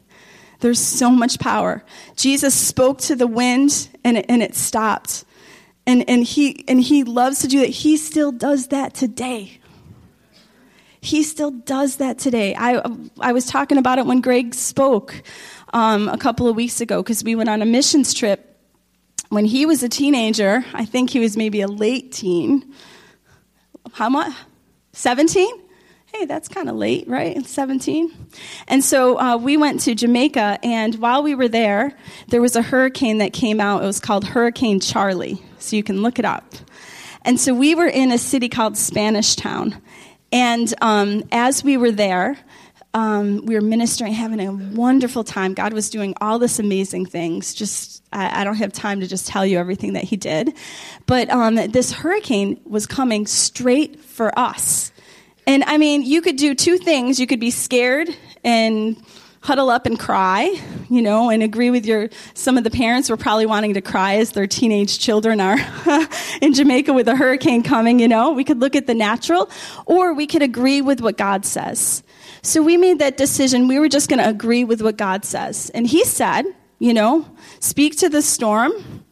There's 0.59 0.79
so 0.79 1.09
much 1.09 1.39
power. 1.39 1.83
Jesus 2.15 2.53
spoke 2.53 2.99
to 2.99 3.15
the 3.15 3.27
wind, 3.27 3.89
and 4.03 4.17
it, 4.17 4.25
and 4.29 4.43
it 4.43 4.55
stopped. 4.55 5.25
And, 5.87 6.07
and, 6.07 6.23
he, 6.23 6.63
and 6.67 6.79
he 6.79 7.03
loves 7.03 7.39
to 7.39 7.47
do 7.47 7.59
that. 7.59 7.69
He 7.69 7.97
still 7.97 8.31
does 8.31 8.67
that 8.67 8.93
today. 8.93 9.59
He 11.01 11.23
still 11.23 11.51
does 11.51 11.97
that 11.97 12.19
today. 12.19 12.55
I, 12.55 12.81
I 13.19 13.31
was 13.31 13.45
talking 13.45 13.77
about 13.77 13.97
it 13.97 14.05
when 14.05 14.21
Greg 14.21 14.53
spoke 14.53 15.23
um, 15.73 16.07
a 16.07 16.17
couple 16.17 16.47
of 16.47 16.55
weeks 16.55 16.81
ago 16.81 17.01
because 17.01 17.23
we 17.23 17.35
went 17.35 17.49
on 17.49 17.61
a 17.61 17.65
missions 17.65 18.13
trip 18.13 18.54
when 19.29 19.45
he 19.45 19.65
was 19.65 19.83
a 19.83 19.89
teenager. 19.89 20.65
I 20.73 20.85
think 20.85 21.09
he 21.09 21.19
was 21.19 21.37
maybe 21.37 21.61
a 21.61 21.67
late 21.67 22.11
teen. 22.11 22.73
how 23.93 24.09
much? 24.09 24.33
17? 24.93 25.47
Hey, 26.13 26.25
that's 26.25 26.47
kind 26.47 26.69
of 26.69 26.75
late, 26.75 27.07
right? 27.09 27.45
17. 27.45 28.09
And 28.69 28.83
so 28.83 29.19
uh, 29.19 29.35
we 29.35 29.57
went 29.57 29.81
to 29.81 29.93
Jamaica, 29.93 30.59
and 30.63 30.95
while 30.95 31.21
we 31.21 31.35
were 31.35 31.49
there, 31.49 31.91
there 32.29 32.41
was 32.41 32.55
a 32.55 32.61
hurricane 32.61 33.17
that 33.17 33.33
came 33.33 33.59
out. 33.59 33.83
It 33.83 33.85
was 33.85 33.99
called 33.99 34.23
Hurricane 34.23 34.79
Charlie, 34.79 35.41
so 35.59 35.75
you 35.75 35.83
can 35.83 36.01
look 36.01 36.17
it 36.17 36.23
up. 36.23 36.55
And 37.23 37.37
so 37.39 37.53
we 37.53 37.75
were 37.75 37.87
in 37.87 38.11
a 38.11 38.17
city 38.17 38.47
called 38.47 38.77
Spanish 38.77 39.35
Town. 39.35 39.81
And 40.31 40.73
um, 40.81 41.23
as 41.31 41.63
we 41.63 41.75
were 41.75 41.91
there, 41.91 42.37
um, 42.95 43.45
we 43.45 43.55
were 43.55 43.61
ministering, 43.61 44.13
having 44.13 44.39
a 44.39 44.53
wonderful 44.53 45.25
time. 45.25 45.53
God 45.53 45.73
was 45.73 45.89
doing 45.89 46.13
all 46.21 46.39
this 46.39 46.59
amazing 46.59 47.05
things. 47.05 47.53
Just, 47.53 48.01
I, 48.13 48.41
I 48.41 48.43
don't 48.45 48.55
have 48.55 48.71
time 48.71 49.01
to 49.01 49.07
just 49.07 49.27
tell 49.27 49.45
you 49.45 49.59
everything 49.59 49.93
that 49.93 50.05
He 50.05 50.15
did. 50.15 50.53
But 51.05 51.29
um, 51.29 51.55
this 51.55 51.91
hurricane 51.91 52.57
was 52.63 52.87
coming 52.87 53.27
straight 53.27 53.99
for 53.99 54.37
us. 54.39 54.93
And 55.45 55.65
I 55.65 55.77
mean, 55.77 56.03
you 56.03 56.21
could 56.21 56.37
do 56.37 56.55
two 56.55 56.77
things. 56.77 57.19
You 57.19 57.27
could 57.27 57.41
be 57.41 57.51
scared 57.51 58.15
and 58.45 58.95
huddle 59.41 59.69
up 59.69 59.85
and 59.85 59.99
cry, 59.99 60.57
you 60.89 61.01
know, 61.01 61.29
and 61.29 61.43
agree 61.43 61.71
with 61.71 61.85
your, 61.85 62.09
some 62.33 62.57
of 62.57 62.63
the 62.63 62.71
parents 62.71 63.09
were 63.09 63.17
probably 63.17 63.45
wanting 63.45 63.73
to 63.73 63.81
cry 63.81 64.15
as 64.15 64.31
their 64.31 64.47
teenage 64.47 64.99
children 64.99 65.41
are 65.41 65.57
in 66.41 66.53
Jamaica 66.53 66.93
with 66.93 67.09
a 67.09 67.15
hurricane 67.15 67.61
coming, 67.61 67.99
you 67.99 68.07
know. 68.07 68.31
We 68.31 68.45
could 68.45 68.61
look 68.61 68.73
at 68.73 68.87
the 68.87 68.95
natural, 68.95 69.49
or 69.85 70.13
we 70.13 70.27
could 70.27 70.41
agree 70.41 70.81
with 70.81 71.01
what 71.01 71.17
God 71.17 71.45
says. 71.45 72.01
So 72.45 72.61
we 72.61 72.77
made 72.77 72.99
that 72.99 73.17
decision. 73.17 73.67
We 73.67 73.79
were 73.79 73.89
just 73.89 74.07
going 74.07 74.19
to 74.19 74.29
agree 74.29 74.63
with 74.63 74.81
what 74.81 74.97
God 74.97 75.25
says. 75.25 75.71
And 75.71 75.87
He 75.87 76.05
said, 76.05 76.43
you 76.77 76.93
know, 76.93 77.25
speak 77.59 77.97
to 77.97 78.09
the 78.09 78.21
storm 78.21 78.71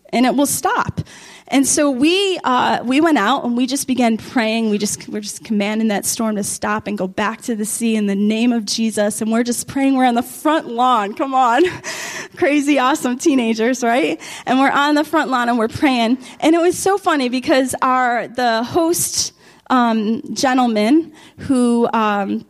and 0.09 0.27
it 0.27 0.35
will 0.35 0.45
stop. 0.45 1.01
And 1.47 1.67
so 1.67 1.89
we 1.89 2.39
uh, 2.43 2.83
we 2.83 3.01
went 3.01 3.17
out 3.17 3.43
and 3.43 3.57
we 3.57 3.65
just 3.65 3.87
began 3.87 4.17
praying. 4.17 4.69
We 4.69 4.77
just 4.77 5.09
we're 5.09 5.19
just 5.19 5.43
commanding 5.43 5.87
that 5.87 6.05
storm 6.05 6.35
to 6.35 6.43
stop 6.43 6.87
and 6.87 6.97
go 6.97 7.07
back 7.07 7.41
to 7.43 7.55
the 7.55 7.65
sea 7.65 7.95
in 7.95 8.05
the 8.05 8.15
name 8.15 8.53
of 8.53 8.65
Jesus. 8.65 9.21
And 9.21 9.31
we're 9.31 9.43
just 9.43 9.67
praying. 9.67 9.95
We're 9.95 10.05
on 10.05 10.15
the 10.15 10.23
front 10.23 10.67
lawn. 10.67 11.13
Come 11.15 11.33
on, 11.33 11.63
crazy, 12.37 12.79
awesome 12.79 13.17
teenagers, 13.17 13.83
right? 13.83 14.21
And 14.45 14.59
we're 14.59 14.71
on 14.71 14.95
the 14.95 15.03
front 15.03 15.31
lawn 15.31 15.49
and 15.49 15.57
we're 15.57 15.67
praying. 15.67 16.17
And 16.39 16.55
it 16.55 16.59
was 16.59 16.77
so 16.77 16.97
funny 16.97 17.29
because 17.29 17.75
our 17.81 18.27
the 18.27 18.63
host 18.63 19.33
um, 19.69 20.21
gentleman 20.35 21.13
who. 21.37 21.89
Um, 21.93 22.45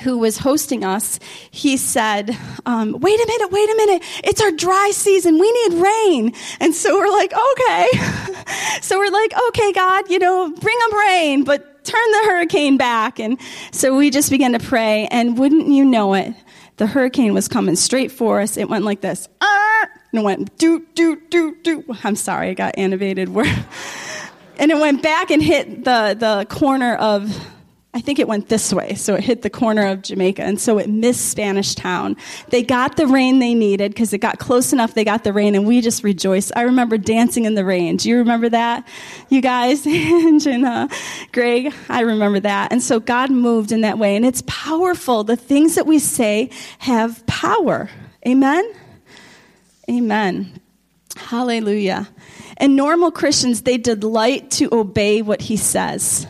who 0.00 0.18
was 0.18 0.38
hosting 0.38 0.84
us, 0.84 1.18
he 1.50 1.76
said, 1.76 2.36
um, 2.66 2.98
Wait 3.00 3.20
a 3.20 3.26
minute, 3.26 3.50
wait 3.50 3.70
a 3.70 3.76
minute. 3.76 4.02
It's 4.24 4.40
our 4.40 4.50
dry 4.50 4.90
season. 4.92 5.38
We 5.38 5.52
need 5.52 5.82
rain. 5.82 6.32
And 6.60 6.74
so 6.74 6.98
we're 6.98 7.10
like, 7.10 7.32
Okay. 7.32 7.88
so 8.82 8.98
we're 8.98 9.10
like, 9.10 9.32
Okay, 9.48 9.72
God, 9.72 10.10
you 10.10 10.18
know, 10.18 10.50
bring 10.50 10.78
them 10.78 10.98
rain, 10.98 11.44
but 11.44 11.84
turn 11.84 12.10
the 12.12 12.22
hurricane 12.26 12.76
back. 12.76 13.18
And 13.18 13.38
so 13.72 13.96
we 13.96 14.10
just 14.10 14.30
began 14.30 14.52
to 14.52 14.58
pray. 14.58 15.08
And 15.10 15.38
wouldn't 15.38 15.68
you 15.68 15.84
know 15.84 16.14
it, 16.14 16.34
the 16.76 16.86
hurricane 16.86 17.34
was 17.34 17.48
coming 17.48 17.76
straight 17.76 18.12
for 18.12 18.40
us. 18.40 18.56
It 18.56 18.68
went 18.68 18.84
like 18.84 19.00
this. 19.00 19.28
Ah! 19.40 19.88
And 20.12 20.20
it 20.20 20.24
went 20.24 20.58
do, 20.58 20.84
do, 20.94 21.20
do, 21.30 21.56
do. 21.62 21.84
I'm 22.04 22.16
sorry, 22.16 22.50
I 22.50 22.54
got 22.54 22.76
animated. 22.78 23.28
and 24.58 24.70
it 24.70 24.78
went 24.78 25.02
back 25.02 25.30
and 25.30 25.42
hit 25.42 25.84
the, 25.84 26.16
the 26.18 26.46
corner 26.48 26.94
of 26.96 27.34
I 27.94 28.00
think 28.00 28.18
it 28.18 28.26
went 28.26 28.48
this 28.48 28.72
way, 28.72 28.94
so 28.94 29.14
it 29.16 29.22
hit 29.22 29.42
the 29.42 29.50
corner 29.50 29.86
of 29.86 30.00
Jamaica, 30.00 30.42
and 30.42 30.58
so 30.58 30.78
it 30.78 30.88
missed 30.88 31.28
Spanish 31.28 31.74
Town. 31.74 32.16
They 32.48 32.62
got 32.62 32.96
the 32.96 33.06
rain 33.06 33.38
they 33.38 33.52
needed 33.52 33.92
because 33.92 34.14
it 34.14 34.18
got 34.18 34.38
close 34.38 34.72
enough. 34.72 34.94
They 34.94 35.04
got 35.04 35.24
the 35.24 35.32
rain, 35.34 35.54
and 35.54 35.66
we 35.66 35.82
just 35.82 36.02
rejoiced. 36.02 36.52
I 36.56 36.62
remember 36.62 36.96
dancing 36.96 37.44
in 37.44 37.54
the 37.54 37.66
rain. 37.66 37.98
Do 37.98 38.08
you 38.08 38.16
remember 38.16 38.48
that, 38.48 38.88
you 39.28 39.42
guys? 39.42 39.84
and 39.86 40.64
uh, 40.64 40.88
Greg, 41.32 41.74
I 41.90 42.00
remember 42.00 42.40
that. 42.40 42.72
And 42.72 42.82
so 42.82 42.98
God 42.98 43.30
moved 43.30 43.72
in 43.72 43.82
that 43.82 43.98
way, 43.98 44.16
and 44.16 44.24
it's 44.24 44.42
powerful. 44.46 45.22
The 45.22 45.36
things 45.36 45.74
that 45.74 45.86
we 45.86 45.98
say 45.98 46.48
have 46.78 47.26
power. 47.26 47.90
Amen. 48.26 48.72
Amen. 49.90 50.60
Hallelujah. 51.14 52.08
And 52.56 52.74
normal 52.74 53.10
Christians, 53.10 53.62
they 53.62 53.76
delight 53.76 54.50
to 54.52 54.70
obey 54.72 55.20
what 55.20 55.42
He 55.42 55.58
says. 55.58 56.26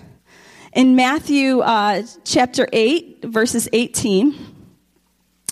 In 0.72 0.96
Matthew 0.96 1.60
uh, 1.60 2.02
chapter 2.24 2.66
8, 2.72 3.24
verses 3.24 3.68
18, 3.74 4.34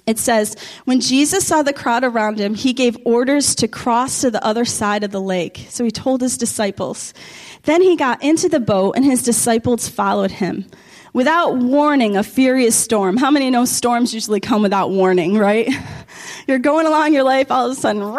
it 0.07 0.19
says, 0.19 0.57
When 0.87 1.01
Jesus 1.01 1.47
saw 1.47 1.63
the 1.63 1.75
crowd 1.75 2.05
around 2.05 2.39
him, 2.39 2.55
he 2.55 2.73
gave 2.73 2.97
orders 3.05 3.55
to 3.57 3.69
cross 3.69 4.23
to 4.23 4.31
the 4.31 4.43
other 4.43 4.65
side 4.65 5.05
of 5.05 5.11
the 5.11 5.21
lake. 5.21 5.67
So 5.69 5.85
he 5.85 5.91
told 5.91 6.23
his 6.23 6.39
disciples. 6.39 7.13
Then 7.65 7.83
he 7.83 7.97
got 7.97 8.23
into 8.23 8.49
the 8.49 8.61
boat, 8.61 8.97
and 8.97 9.05
his 9.05 9.23
disciples 9.23 9.89
followed 9.89 10.31
him. 10.31 10.65
Without 11.13 11.57
warning, 11.59 12.17
a 12.17 12.23
furious 12.23 12.75
storm. 12.75 13.19
How 13.19 13.31
many 13.31 13.51
know 13.51 13.67
storms 13.67 14.15
usually 14.15 14.41
come 14.41 14.63
without 14.63 14.91
warning, 14.91 15.37
right? 15.37 15.69
You're 16.49 16.59
going 16.59 16.87
along 16.87 17.13
your 17.13 17.25
life, 17.25 17.51
all 17.51 17.67
of 17.67 17.73
a 17.73 17.81
sudden, 17.81 18.19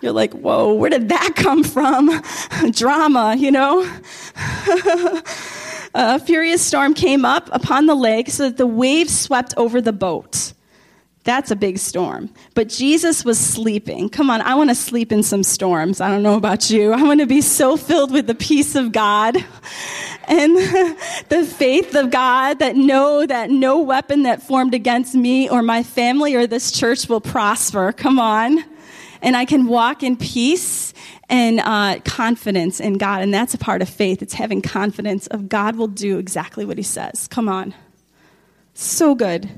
you're 0.00 0.12
like, 0.12 0.32
whoa, 0.32 0.74
where 0.74 0.90
did 0.90 1.08
that 1.08 1.32
come 1.34 1.64
from? 1.64 2.22
Drama, 2.70 3.34
you 3.36 3.50
know? 3.50 3.82
a 5.94 6.18
furious 6.18 6.62
storm 6.62 6.94
came 6.94 7.24
up 7.24 7.48
upon 7.52 7.86
the 7.86 7.94
lake 7.94 8.30
so 8.30 8.44
that 8.44 8.56
the 8.56 8.66
waves 8.66 9.18
swept 9.18 9.54
over 9.56 9.80
the 9.80 9.92
boat. 9.92 10.52
That's 11.24 11.50
a 11.50 11.56
big 11.56 11.76
storm. 11.78 12.30
But 12.54 12.70
Jesus 12.70 13.22
was 13.22 13.38
sleeping. 13.38 14.08
Come 14.08 14.30
on, 14.30 14.40
I 14.40 14.54
want 14.54 14.70
to 14.70 14.74
sleep 14.74 15.12
in 15.12 15.22
some 15.22 15.42
storms. 15.42 16.00
I 16.00 16.08
don't 16.08 16.22
know 16.22 16.36
about 16.36 16.70
you. 16.70 16.94
I 16.94 17.02
want 17.02 17.20
to 17.20 17.26
be 17.26 17.42
so 17.42 17.76
filled 17.76 18.12
with 18.12 18.26
the 18.26 18.34
peace 18.34 18.74
of 18.74 18.92
God 18.92 19.36
and 20.28 20.56
the 21.28 21.44
faith 21.44 21.94
of 21.94 22.10
God 22.10 22.60
that 22.60 22.76
know 22.76 23.26
that 23.26 23.50
no 23.50 23.82
weapon 23.82 24.22
that 24.22 24.42
formed 24.42 24.72
against 24.72 25.14
me 25.14 25.50
or 25.50 25.60
my 25.60 25.82
family 25.82 26.34
or 26.34 26.46
this 26.46 26.72
church 26.72 27.10
will 27.10 27.20
prosper. 27.20 27.92
Come 27.92 28.18
on. 28.18 28.64
And 29.22 29.36
I 29.36 29.44
can 29.44 29.66
walk 29.66 30.02
in 30.02 30.16
peace 30.16 30.94
and 31.28 31.60
uh, 31.60 32.00
confidence 32.04 32.80
in 32.80 32.98
God. 32.98 33.22
And 33.22 33.32
that's 33.32 33.54
a 33.54 33.58
part 33.58 33.82
of 33.82 33.88
faith. 33.88 34.22
It's 34.22 34.34
having 34.34 34.62
confidence 34.62 35.26
of 35.28 35.48
God 35.48 35.76
will 35.76 35.88
do 35.88 36.18
exactly 36.18 36.64
what 36.64 36.76
he 36.76 36.82
says. 36.82 37.28
Come 37.28 37.48
on. 37.48 37.74
So 38.74 39.14
good. 39.14 39.50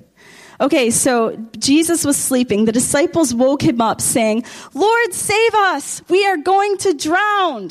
Okay, 0.60 0.90
so 0.90 1.36
Jesus 1.58 2.04
was 2.04 2.18
sleeping. 2.18 2.66
The 2.66 2.72
disciples 2.72 3.34
woke 3.34 3.62
him 3.62 3.80
up 3.80 4.00
saying, 4.00 4.44
Lord, 4.74 5.14
save 5.14 5.54
us. 5.54 6.02
We 6.08 6.26
are 6.26 6.36
going 6.36 6.76
to 6.78 6.92
drown. 6.92 7.70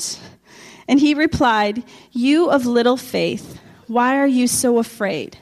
And 0.88 0.98
he 0.98 1.14
replied, 1.14 1.84
You 2.10 2.50
of 2.50 2.66
little 2.66 2.96
faith, 2.96 3.60
why 3.86 4.16
are 4.16 4.26
you 4.26 4.48
so 4.48 4.78
afraid? 4.78 5.38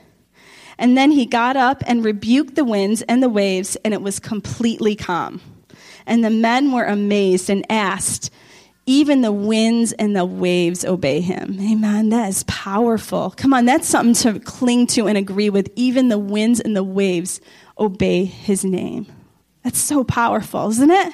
And 0.77 0.95
then 0.95 1.09
he 1.11 1.25
got 1.25 1.57
up 1.57 1.83
and 1.87 2.05
rebuked 2.05 2.55
the 2.55 2.63
winds 2.63 3.01
and 3.03 3.21
the 3.21 3.29
waves, 3.29 3.75
and 3.83 3.93
it 3.93 4.01
was 4.01 4.19
completely 4.19 4.95
calm. 4.95 5.41
And 6.09 6.25
the 6.25 6.29
men 6.29 6.71
were 6.73 6.83
amazed 6.83 7.49
and 7.49 7.65
asked, 7.69 8.31
even 8.87 9.21
the 9.21 9.31
winds 9.31 9.91
and 9.93 10.15
the 10.15 10.25
waves 10.25 10.83
obey 10.83 11.21
him. 11.21 11.59
Amen. 11.61 12.09
That 12.09 12.29
is 12.29 12.43
powerful. 12.47 13.29
Come 13.37 13.53
on, 13.53 13.65
that's 13.65 13.87
something 13.87 14.15
to 14.15 14.39
cling 14.39 14.87
to 14.87 15.07
and 15.07 15.15
agree 15.15 15.51
with. 15.51 15.71
Even 15.75 16.09
the 16.09 16.17
winds 16.17 16.59
and 16.59 16.75
the 16.75 16.83
waves 16.83 17.39
obey 17.77 18.25
his 18.25 18.65
name. 18.65 19.05
That's 19.63 19.77
so 19.77 20.03
powerful, 20.03 20.69
isn't 20.71 20.89
it? 20.89 21.13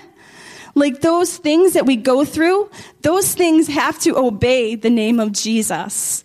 Like 0.76 1.02
those 1.02 1.36
things 1.36 1.74
that 1.74 1.86
we 1.86 1.98
go 1.98 2.24
through, 2.24 2.70
those 3.02 3.36
things 3.36 3.68
have 3.68 4.00
to 4.00 4.18
obey 4.18 4.76
the 4.76 4.90
name 4.90 5.20
of 5.20 5.34
Jesus. 5.34 6.24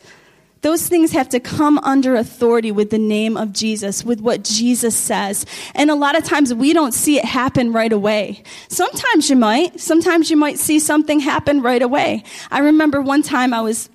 Those 0.62 0.86
things 0.88 1.12
have 1.12 1.28
to 1.30 1.40
come 1.40 1.78
under 1.78 2.16
authority 2.16 2.70
with 2.70 2.90
the 2.90 2.98
name 2.98 3.36
of 3.36 3.52
Jesus, 3.52 4.04
with 4.04 4.20
what 4.20 4.44
Jesus 4.44 4.94
says. 4.94 5.46
And 5.74 5.90
a 5.90 5.94
lot 5.94 6.18
of 6.18 6.24
times 6.24 6.52
we 6.52 6.74
don't 6.74 6.92
see 6.92 7.18
it 7.18 7.24
happen 7.24 7.72
right 7.72 7.92
away. 7.92 8.42
Sometimes 8.68 9.30
you 9.30 9.36
might. 9.36 9.80
Sometimes 9.80 10.30
you 10.30 10.36
might 10.36 10.58
see 10.58 10.78
something 10.78 11.18
happen 11.20 11.62
right 11.62 11.80
away. 11.80 12.24
I 12.50 12.58
remember 12.58 13.00
one 13.00 13.22
time 13.22 13.54
I 13.54 13.62
was, 13.62 13.88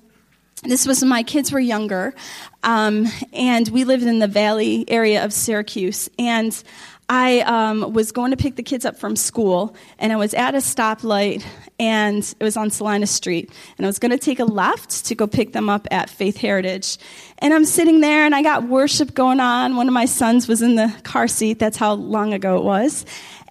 this 0.62 0.86
was 0.86 1.00
when 1.00 1.08
my 1.08 1.22
kids 1.22 1.52
were 1.52 1.60
younger, 1.60 2.14
um, 2.62 3.06
and 3.32 3.68
we 3.68 3.84
lived 3.84 4.04
in 4.04 4.18
the 4.18 4.26
valley 4.26 4.84
area 4.88 5.24
of 5.24 5.32
Syracuse. 5.32 6.08
And 6.18 6.62
I 7.08 7.40
um, 7.40 7.92
was 7.92 8.10
going 8.10 8.32
to 8.32 8.36
pick 8.36 8.56
the 8.56 8.64
kids 8.64 8.84
up 8.84 8.96
from 8.96 9.14
school, 9.14 9.76
and 9.98 10.12
I 10.12 10.16
was 10.16 10.34
at 10.34 10.54
a 10.54 10.58
stoplight, 10.58 11.44
and 11.78 12.22
it 12.40 12.42
was 12.42 12.56
on 12.56 12.70
Salina 12.70 13.06
Street, 13.06 13.52
and 13.78 13.86
I 13.86 13.88
was 13.88 14.00
going 14.00 14.10
to 14.10 14.18
take 14.18 14.40
a 14.40 14.44
left 14.44 15.04
to 15.06 15.14
go 15.14 15.26
pick 15.26 15.52
them 15.52 15.68
up 15.68 15.86
at 15.90 16.10
Faith 16.10 16.38
Heritage. 16.38 16.98
And 17.38 17.54
I'm 17.54 17.64
sitting 17.64 18.00
there, 18.00 18.24
and 18.24 18.34
I 18.34 18.42
got 18.42 18.64
worship 18.64 19.14
going 19.14 19.38
on. 19.38 19.76
One 19.76 19.86
of 19.86 19.94
my 19.94 20.06
sons 20.06 20.48
was 20.48 20.62
in 20.62 20.74
the 20.74 20.92
car 21.04 21.28
seat. 21.28 21.60
That's 21.60 21.76
how 21.76 21.92
long 21.92 22.32
ago 22.32 22.56
it 22.56 22.64
was. 22.64 23.04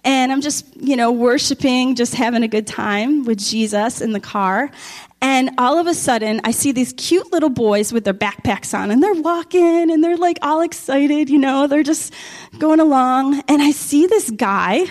And 0.04 0.30
I'm 0.30 0.40
just, 0.40 0.66
you 0.76 0.94
know, 0.94 1.10
worshiping, 1.10 1.96
just 1.96 2.14
having 2.14 2.44
a 2.44 2.48
good 2.48 2.66
time 2.66 3.24
with 3.24 3.38
Jesus 3.38 4.00
in 4.00 4.12
the 4.12 4.20
car. 4.20 4.70
And 5.22 5.50
all 5.58 5.78
of 5.78 5.86
a 5.86 5.94
sudden, 5.94 6.40
I 6.44 6.50
see 6.50 6.72
these 6.72 6.92
cute 6.92 7.32
little 7.32 7.48
boys 7.48 7.92
with 7.92 8.04
their 8.04 8.14
backpacks 8.14 8.78
on, 8.78 8.90
and 8.90 9.02
they're 9.02 9.14
walking 9.14 9.90
and 9.90 10.04
they're 10.04 10.16
like 10.16 10.38
all 10.42 10.60
excited, 10.60 11.30
you 11.30 11.38
know, 11.38 11.66
they're 11.66 11.82
just 11.82 12.12
going 12.58 12.80
along. 12.80 13.42
And 13.48 13.62
I 13.62 13.70
see 13.70 14.06
this 14.06 14.30
guy 14.30 14.84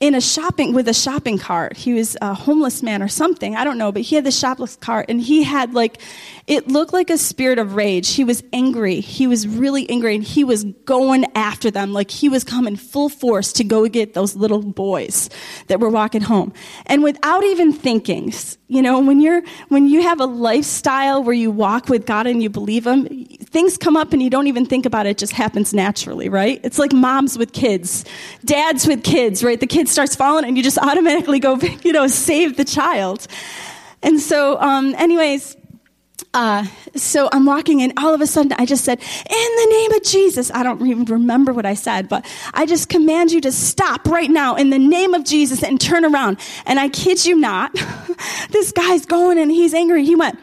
in 0.00 0.14
a 0.14 0.20
shopping 0.20 0.74
with 0.74 0.88
a 0.88 0.94
shopping 0.94 1.38
cart. 1.38 1.76
He 1.76 1.94
was 1.94 2.16
a 2.20 2.34
homeless 2.34 2.82
man 2.82 3.02
or 3.02 3.08
something, 3.08 3.56
I 3.56 3.64
don't 3.64 3.78
know, 3.78 3.92
but 3.92 4.02
he 4.02 4.16
had 4.16 4.24
the 4.24 4.30
shopless 4.30 4.76
cart 4.76 5.06
and 5.08 5.20
he 5.20 5.42
had 5.42 5.74
like 5.74 6.00
it 6.46 6.68
looked 6.68 6.92
like 6.92 7.08
a 7.08 7.16
spirit 7.16 7.58
of 7.58 7.74
rage. 7.74 8.10
He 8.10 8.22
was 8.22 8.44
angry. 8.52 9.00
He 9.00 9.26
was 9.26 9.48
really 9.48 9.88
angry 9.88 10.14
and 10.14 10.22
he 10.22 10.44
was 10.44 10.64
going 10.84 11.24
after 11.34 11.70
them 11.70 11.92
like 11.94 12.10
he 12.10 12.28
was 12.28 12.44
coming 12.44 12.76
full 12.76 13.08
force 13.08 13.52
to 13.54 13.64
go 13.64 13.88
get 13.88 14.12
those 14.12 14.36
little 14.36 14.62
boys 14.62 15.30
that 15.68 15.80
were 15.80 15.88
walking 15.88 16.20
home. 16.20 16.52
And 16.84 17.02
without 17.02 17.44
even 17.44 17.72
thinking, 17.72 18.32
you 18.68 18.82
know, 18.82 19.00
when 19.00 19.20
you're 19.20 19.42
when 19.68 19.88
you 19.88 20.02
have 20.02 20.20
a 20.20 20.26
lifestyle 20.26 21.22
where 21.22 21.34
you 21.34 21.50
walk 21.50 21.88
with 21.88 22.04
God 22.04 22.26
and 22.26 22.42
you 22.42 22.50
believe 22.50 22.86
him, 22.86 23.06
things 23.26 23.78
come 23.78 23.96
up 23.96 24.12
and 24.12 24.22
you 24.22 24.28
don't 24.28 24.46
even 24.46 24.66
think 24.66 24.84
about 24.84 25.06
it, 25.06 25.14
it 25.14 25.18
just 25.18 25.32
happens 25.32 25.72
naturally, 25.72 26.28
right? 26.28 26.60
It's 26.64 26.78
like 26.78 26.92
moms 26.92 27.38
with 27.38 27.52
kids, 27.52 28.04
dads 28.44 28.86
with 28.86 29.04
kids, 29.04 29.44
right? 29.44 29.60
The 29.60 29.66
kid 29.84 29.90
starts 29.90 30.16
falling 30.16 30.44
and 30.44 30.56
you 30.56 30.62
just 30.62 30.78
automatically 30.78 31.38
go, 31.38 31.56
you 31.84 31.92
know, 31.92 32.06
save 32.06 32.56
the 32.56 32.64
child. 32.64 33.26
And 34.02 34.20
so, 34.20 34.60
um, 34.60 34.94
anyways, 34.96 35.56
uh, 36.32 36.66
so 36.96 37.28
I'm 37.32 37.46
walking 37.46 37.82
and 37.82 37.92
all 37.98 38.14
of 38.14 38.20
a 38.20 38.26
sudden 38.26 38.52
I 38.52 38.66
just 38.66 38.84
said, 38.84 38.98
in 38.98 39.56
the 39.56 39.66
name 39.70 39.92
of 39.92 40.02
Jesus. 40.02 40.50
I 40.52 40.62
don't 40.62 40.84
even 40.86 41.04
remember 41.04 41.52
what 41.52 41.66
I 41.66 41.74
said, 41.74 42.08
but 42.08 42.24
I 42.52 42.66
just 42.66 42.88
command 42.88 43.32
you 43.32 43.40
to 43.42 43.52
stop 43.52 44.06
right 44.06 44.30
now 44.30 44.56
in 44.56 44.70
the 44.70 44.78
name 44.78 45.14
of 45.14 45.24
Jesus 45.24 45.62
and 45.62 45.80
turn 45.80 46.04
around. 46.04 46.38
And 46.66 46.80
I 46.80 46.88
kid 46.88 47.24
you 47.24 47.38
not, 47.38 47.72
this 48.50 48.72
guy's 48.72 49.06
going 49.06 49.38
and 49.38 49.50
he's 49.50 49.74
angry. 49.74 50.04
He 50.04 50.16
went, 50.16 50.38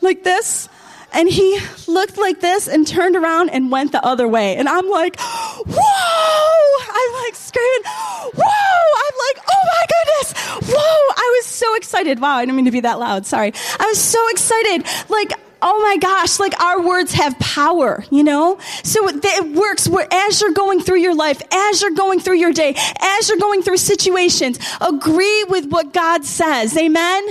like 0.00 0.24
this. 0.24 0.68
And 1.12 1.28
he 1.28 1.58
looked 1.86 2.16
like 2.16 2.40
this 2.40 2.68
and 2.68 2.86
turned 2.86 3.16
around 3.16 3.50
and 3.50 3.70
went 3.70 3.92
the 3.92 4.04
other 4.04 4.26
way. 4.26 4.56
And 4.56 4.68
I'm 4.68 4.88
like, 4.88 5.20
whoa! 5.20 6.84
I'm 6.94 7.24
like 7.24 7.34
screaming, 7.34 7.82
whoa! 7.84 8.82
I'm 9.04 9.16
like, 9.26 9.44
oh 9.50 9.64
my 9.64 9.84
goodness! 9.92 10.32
Whoa! 10.72 11.14
I 11.16 11.38
was 11.38 11.46
so 11.46 11.74
excited. 11.76 12.20
Wow, 12.20 12.36
I 12.36 12.44
didn't 12.44 12.56
mean 12.56 12.64
to 12.64 12.70
be 12.70 12.80
that 12.80 12.98
loud. 12.98 13.26
Sorry. 13.26 13.52
I 13.78 13.86
was 13.86 14.00
so 14.00 14.18
excited. 14.30 14.86
Like, 15.08 15.32
oh 15.62 15.80
my 15.82 15.96
gosh, 15.96 16.40
like 16.40 16.60
our 16.60 16.82
words 16.82 17.12
have 17.14 17.38
power, 17.38 18.04
you 18.10 18.24
know? 18.24 18.58
So 18.82 19.08
it 19.08 19.56
works 19.56 19.88
where 19.88 20.06
as 20.12 20.40
you're 20.40 20.52
going 20.52 20.80
through 20.80 20.98
your 20.98 21.14
life, 21.14 21.40
as 21.52 21.80
you're 21.80 21.92
going 21.92 22.20
through 22.20 22.36
your 22.36 22.52
day, 22.52 22.74
as 23.00 23.28
you're 23.28 23.38
going 23.38 23.62
through 23.62 23.78
situations, 23.78 24.58
agree 24.80 25.44
with 25.44 25.66
what 25.66 25.92
God 25.92 26.24
says. 26.24 26.76
Amen? 26.76 27.28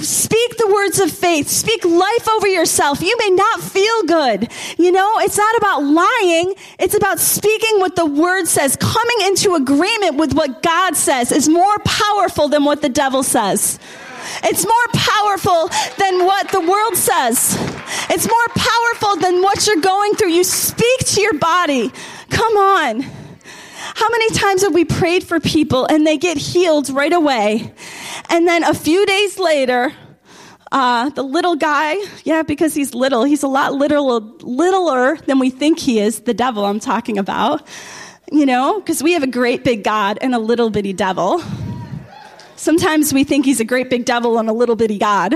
Speak 0.00 0.56
the 0.58 0.70
words 0.72 1.00
of 1.00 1.10
faith. 1.10 1.48
Speak 1.48 1.84
life 1.84 2.28
over 2.28 2.46
yourself. 2.46 3.00
You 3.00 3.16
may 3.18 3.30
not 3.30 3.60
feel 3.60 4.02
good. 4.02 4.48
You 4.78 4.92
know, 4.92 5.18
it's 5.20 5.38
not 5.38 5.56
about 5.56 5.82
lying. 5.84 6.54
It's 6.78 6.94
about 6.94 7.20
speaking 7.20 7.80
what 7.80 7.96
the 7.96 8.06
word 8.06 8.46
says. 8.46 8.76
Coming 8.76 9.26
into 9.26 9.54
agreement 9.54 10.16
with 10.16 10.34
what 10.34 10.62
God 10.62 10.96
says 10.96 11.32
is 11.32 11.48
more 11.48 11.78
powerful 11.80 12.48
than 12.48 12.64
what 12.64 12.82
the 12.82 12.88
devil 12.88 13.22
says. 13.22 13.78
It's 14.44 14.64
more 14.64 14.88
powerful 14.92 15.68
than 15.98 16.24
what 16.24 16.50
the 16.50 16.60
world 16.60 16.96
says. 16.96 17.56
It's 18.10 18.28
more 18.28 18.48
powerful 18.54 19.16
than 19.16 19.42
what 19.42 19.66
you're 19.66 19.82
going 19.82 20.14
through. 20.14 20.30
You 20.30 20.44
speak 20.44 20.98
to 21.06 21.20
your 21.20 21.34
body. 21.34 21.92
Come 22.30 22.56
on. 22.56 23.00
How 23.94 24.08
many 24.10 24.30
times 24.30 24.62
have 24.62 24.74
we 24.74 24.84
prayed 24.84 25.24
for 25.24 25.38
people 25.40 25.86
and 25.86 26.06
they 26.06 26.18
get 26.18 26.36
healed 26.36 26.90
right 26.90 27.12
away? 27.12 27.72
And 28.30 28.46
then 28.46 28.64
a 28.64 28.74
few 28.74 29.06
days 29.06 29.38
later, 29.38 29.92
uh, 30.72 31.10
the 31.10 31.22
little 31.22 31.56
guy, 31.56 31.96
yeah, 32.24 32.42
because 32.42 32.74
he's 32.74 32.94
little, 32.94 33.24
he's 33.24 33.42
a 33.42 33.48
lot 33.48 33.74
little, 33.74 34.20
littler 34.40 35.16
than 35.18 35.38
we 35.38 35.50
think 35.50 35.78
he 35.78 36.00
is, 36.00 36.20
the 36.20 36.34
devil 36.34 36.64
I'm 36.64 36.80
talking 36.80 37.18
about, 37.18 37.66
you 38.30 38.44
know, 38.44 38.80
because 38.80 39.02
we 39.02 39.12
have 39.12 39.22
a 39.22 39.28
great 39.28 39.62
big 39.62 39.84
God 39.84 40.18
and 40.20 40.34
a 40.34 40.38
little 40.38 40.70
bitty 40.70 40.92
devil. 40.92 41.42
Sometimes 42.56 43.12
we 43.12 43.24
think 43.24 43.44
he's 43.44 43.60
a 43.60 43.64
great 43.64 43.90
big 43.90 44.04
devil 44.04 44.38
and 44.38 44.48
a 44.48 44.52
little 44.52 44.76
bitty 44.76 44.98
God. 44.98 45.34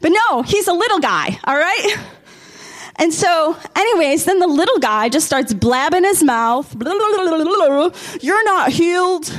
But 0.00 0.12
no, 0.12 0.42
he's 0.42 0.68
a 0.68 0.72
little 0.72 0.98
guy, 0.98 1.38
all 1.44 1.56
right? 1.56 1.96
And 2.96 3.12
so, 3.12 3.56
anyways, 3.74 4.26
then 4.26 4.38
the 4.38 4.46
little 4.46 4.78
guy 4.78 5.08
just 5.08 5.26
starts 5.26 5.54
blabbing 5.54 6.04
his 6.04 6.22
mouth. 6.22 6.76
You're 8.20 8.44
not 8.44 8.70
healed. 8.70 9.32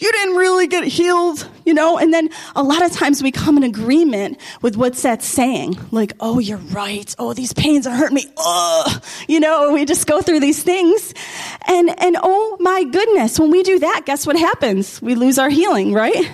You 0.00 0.10
didn't 0.10 0.36
really 0.36 0.66
get 0.66 0.84
healed, 0.84 1.46
you 1.66 1.74
know? 1.74 1.98
And 1.98 2.12
then 2.12 2.30
a 2.56 2.62
lot 2.62 2.82
of 2.82 2.90
times 2.90 3.22
we 3.22 3.30
come 3.30 3.58
in 3.58 3.62
agreement 3.62 4.40
with 4.62 4.74
what's 4.76 5.02
that 5.02 5.22
saying. 5.22 5.78
Like, 5.90 6.14
oh, 6.20 6.38
you're 6.38 6.56
right. 6.56 7.14
Oh, 7.18 7.34
these 7.34 7.52
pains 7.52 7.86
are 7.86 7.94
hurting 7.94 8.14
me. 8.14 8.26
Ugh. 8.38 9.04
You 9.28 9.40
know, 9.40 9.72
we 9.72 9.84
just 9.84 10.06
go 10.06 10.22
through 10.22 10.40
these 10.40 10.62
things. 10.62 11.12
And, 11.68 11.90
and 12.00 12.16
oh 12.22 12.56
my 12.60 12.82
goodness, 12.84 13.38
when 13.38 13.50
we 13.50 13.62
do 13.62 13.78
that, 13.80 14.04
guess 14.06 14.26
what 14.26 14.38
happens? 14.38 15.02
We 15.02 15.14
lose 15.14 15.38
our 15.38 15.50
healing, 15.50 15.92
right? 15.92 16.30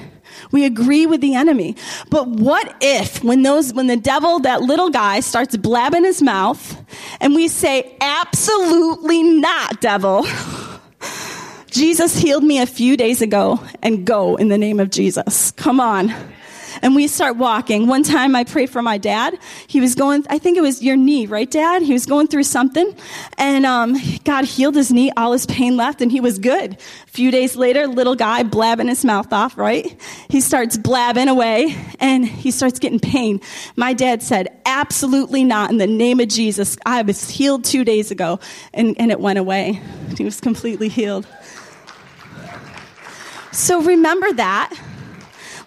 We 0.53 0.65
agree 0.65 1.07
with 1.07 1.21
the 1.21 1.35
enemy. 1.35 1.75
But 2.09 2.29
what 2.29 2.77
if 2.81 3.25
when 3.25 3.43
those, 3.43 3.75
when 3.75 3.89
the 3.89 3.97
devil, 3.97 4.39
that 4.41 4.63
little 4.63 4.91
guy 4.91 5.19
starts 5.21 5.57
blabbing 5.57 6.05
his 6.05 6.23
mouth 6.23 6.81
and 7.21 7.35
we 7.35 7.49
say, 7.49 7.97
absolutely 8.01 9.25
not, 9.25 9.81
devil. 9.81 10.25
Jesus 11.77 12.17
healed 12.17 12.43
me 12.43 12.59
a 12.59 12.65
few 12.65 12.97
days 12.97 13.21
ago 13.21 13.61
and 13.83 14.07
go 14.07 14.37
in 14.37 14.49
the 14.49 14.57
name 14.57 14.81
of 14.81 14.89
Jesus. 14.89 15.51
Come 15.51 15.79
on 15.79 16.11
and 16.81 16.95
we 16.95 17.07
start 17.07 17.37
walking. 17.37 17.87
One 17.87 18.03
time 18.03 18.35
I 18.35 18.45
prayed 18.45 18.71
for 18.71 18.81
my 18.81 18.97
dad. 18.97 19.39
He 19.67 19.83
was 19.83 19.95
going, 19.95 20.25
I 20.31 20.39
think 20.39 20.57
it 20.57 20.63
was 20.63 20.83
your 20.83 20.97
knee, 20.97 21.27
right, 21.27 21.51
dad? 21.51 21.83
He 21.83 21.93
was 21.93 22.07
going 22.07 22.29
through 22.29 22.45
something 22.45 22.97
and 23.37 23.67
um, 23.67 23.95
God 24.25 24.47
healed 24.47 24.75
his 24.75 24.91
knee, 24.91 25.13
all 25.19 25.33
his 25.33 25.45
pain 25.45 25.77
left, 25.77 26.01
and 26.01 26.11
he 26.11 26.19
was 26.19 26.39
good. 26.39 26.75
A 26.75 27.11
few 27.11 27.31
days 27.31 27.57
later, 27.57 27.87
little 27.87 28.17
guy 28.17 28.43
blabbing 28.43 28.89
his 28.89 29.05
mouth 29.05 29.31
off, 29.31 29.59
right? 29.59 30.01
He 30.31 30.41
starts 30.41 30.79
blabbing 30.79 31.29
away 31.29 31.77
and 32.01 32.27
he 32.27 32.53
starts 32.53 32.79
getting 32.79 33.01
pain. 33.01 33.43
My 33.77 33.93
dad 33.93 34.23
said, 34.23 34.49
absolutely 34.65 35.45
not 35.45 35.71
in 35.71 35.77
the 35.77 35.87
name 35.87 36.21
of 36.21 36.29
Jesus. 36.29 36.79
I 36.87 37.03
was 37.03 37.29
healed 37.29 37.65
two 37.65 37.85
days 37.85 38.11
ago 38.11 38.41
and, 38.73 38.99
and 38.99 39.11
it 39.11 39.21
went 39.21 39.39
away. 39.39 39.83
He 40.17 40.25
was 40.25 40.41
completely 40.41 40.89
healed. 40.89 41.27
So 43.57 43.81
remember 43.81 44.31
that 44.35 44.79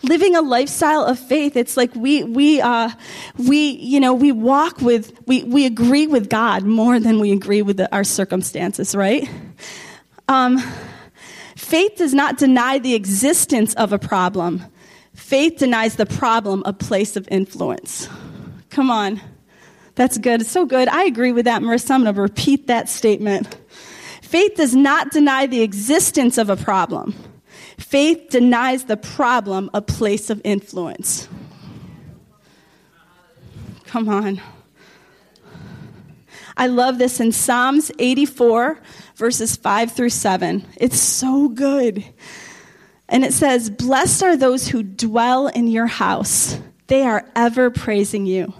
living 0.03 0.35
a 0.35 0.41
lifestyle 0.41 1.03
of 1.03 1.17
faith. 1.17 1.57
It's 1.57 1.75
like 1.75 1.93
we, 1.95 2.23
we, 2.23 2.61
uh, 2.61 2.91
we, 3.39 3.71
you 3.71 3.99
know, 3.99 4.13
we 4.13 4.31
walk 4.31 4.79
with, 4.79 5.11
we, 5.25 5.43
we 5.43 5.65
agree 5.65 6.05
with 6.05 6.29
God 6.29 6.63
more 6.63 6.99
than 6.99 7.19
we 7.19 7.31
agree 7.31 7.63
with 7.63 7.77
the, 7.77 7.93
our 7.93 8.03
circumstances, 8.03 8.93
right? 8.93 9.27
Um, 10.27 10.59
faith 11.55 11.95
does 11.97 12.13
not 12.13 12.37
deny 12.37 12.77
the 12.77 12.93
existence 12.93 13.73
of 13.73 13.91
a 13.91 13.97
problem. 13.97 14.63
Faith 15.15 15.57
denies 15.57 15.95
the 15.95 16.05
problem 16.05 16.61
a 16.67 16.73
place 16.73 17.15
of 17.15 17.27
influence. 17.31 18.07
Come 18.69 18.91
on. 18.91 19.19
That's 19.95 20.19
good. 20.19 20.41
It's 20.41 20.51
so 20.51 20.67
good. 20.67 20.87
I 20.89 21.05
agree 21.05 21.31
with 21.31 21.45
that, 21.45 21.63
Marissa. 21.63 21.91
I'm 21.91 22.03
going 22.03 22.13
to 22.13 22.21
repeat 22.21 22.67
that 22.67 22.87
statement. 22.87 23.57
Faith 24.21 24.55
does 24.55 24.75
not 24.75 25.09
deny 25.09 25.47
the 25.47 25.63
existence 25.63 26.37
of 26.37 26.51
a 26.51 26.55
problem. 26.55 27.15
Faith 27.80 28.30
denies 28.30 28.84
the 28.84 28.97
problem 28.97 29.69
a 29.73 29.82
place 29.82 30.30
of 30.30 30.41
influence. 30.43 31.27
Come 33.86 34.09
on. 34.09 34.41
I 36.57 36.67
love 36.67 36.97
this 36.97 37.21
in 37.21 37.32
Psalms 37.32 37.89
84, 37.97 38.80
verses 39.15 39.55
5 39.55 39.93
through 39.93 40.09
7. 40.09 40.65
It's 40.75 40.99
so 40.99 41.47
good. 41.47 42.03
And 43.07 43.23
it 43.23 43.34
says, 43.34 43.69
Blessed 43.69 44.23
are 44.23 44.38
those 44.38 44.67
who 44.67 44.84
dwell 44.84 45.47
in 45.47 45.67
your 45.67 45.88
house, 45.88 46.59
they 46.88 47.03
are 47.03 47.25
ever 47.36 47.71
praising 47.71 48.25
you. 48.25 48.53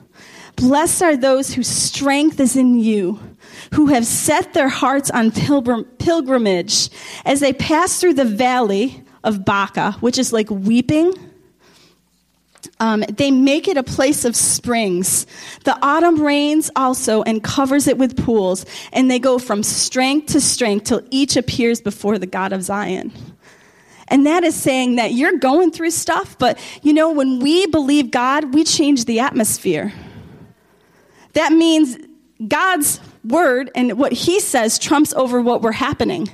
Blessed 0.56 1.02
are 1.02 1.18
those 1.18 1.54
whose 1.54 1.68
strength 1.68 2.40
is 2.40 2.56
in 2.56 2.80
you, 2.80 3.20
who 3.74 3.88
have 3.88 4.06
set 4.06 4.54
their 4.54 4.70
hearts 4.70 5.12
on 5.12 5.32
pilgrim- 5.32 5.86
pilgrimage 6.00 6.90
as 7.26 7.42
they 7.42 7.54
pass 7.54 8.00
through 8.00 8.14
the 8.14 8.26
valley 8.26 9.04
of 9.24 9.46
Baca, 9.46 9.94
which 10.00 10.18
is 10.18 10.34
like 10.34 10.50
weeping. 10.50 11.14
Um, 12.80 13.02
they 13.02 13.32
make 13.32 13.68
it 13.68 13.78
a 13.78 13.84
place 13.84 14.26
of 14.26 14.36
springs. 14.36 15.26
The 15.64 15.78
autumn 15.82 16.22
rains 16.22 16.70
also 16.76 17.24
and 17.24 17.44
covers 17.44 17.88
it 17.88 17.98
with 17.98 18.18
pools, 18.18 18.66
and 18.92 19.10
they 19.10 19.20
go 19.20 19.40
from 19.40 19.64
strength 19.64 20.34
to 20.34 20.42
strength 20.42 20.86
till 20.86 21.02
each 21.10 21.38
appears 21.38 21.82
before 21.82 22.18
the 22.18 22.26
God 22.26 22.54
of 22.54 22.64
Zion. 22.64 23.12
And 24.10 24.26
that 24.26 24.44
is 24.44 24.56
saying 24.56 24.96
that 24.96 25.14
you're 25.14 25.38
going 25.38 25.72
through 25.72 25.92
stuff, 25.92 26.38
but 26.38 26.58
you 26.82 26.94
know, 26.94 27.12
when 27.12 27.40
we 27.40 27.68
believe 27.68 28.12
God, 28.12 28.54
we 28.54 28.64
change 28.64 29.06
the 29.06 29.20
atmosphere. 29.20 29.94
That 31.34 31.54
means 31.54 31.98
God's 32.48 33.00
word 33.24 33.70
and 33.76 34.00
what 34.00 34.12
he 34.12 34.40
says 34.40 34.80
trumps 34.80 35.14
over 35.14 35.42
what 35.42 35.62
we're 35.62 35.72
happening. 35.74 36.30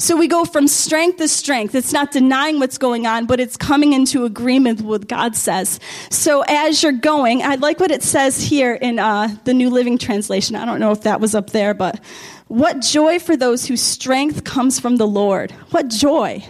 So 0.00 0.16
we 0.16 0.28
go 0.28 0.46
from 0.46 0.66
strength 0.66 1.18
to 1.18 1.28
strength. 1.28 1.74
It's 1.74 1.92
not 1.92 2.10
denying 2.10 2.58
what's 2.58 2.78
going 2.78 3.06
on, 3.06 3.26
but 3.26 3.38
it's 3.38 3.58
coming 3.58 3.92
into 3.92 4.24
agreement 4.24 4.80
with 4.80 4.86
what 4.86 5.08
God 5.08 5.36
says. 5.36 5.78
So 6.08 6.42
as 6.48 6.82
you're 6.82 6.92
going, 6.92 7.42
I 7.42 7.56
like 7.56 7.80
what 7.80 7.90
it 7.90 8.02
says 8.02 8.42
here 8.42 8.72
in 8.72 8.98
uh, 8.98 9.36
the 9.44 9.52
New 9.52 9.68
Living 9.68 9.98
Translation. 9.98 10.56
I 10.56 10.64
don't 10.64 10.80
know 10.80 10.90
if 10.90 11.02
that 11.02 11.20
was 11.20 11.34
up 11.34 11.50
there, 11.50 11.74
but 11.74 12.02
what 12.48 12.80
joy 12.80 13.18
for 13.18 13.36
those 13.36 13.66
whose 13.66 13.82
strength 13.82 14.42
comes 14.42 14.80
from 14.80 14.96
the 14.96 15.06
Lord. 15.06 15.52
What 15.70 15.88
joy. 15.88 16.42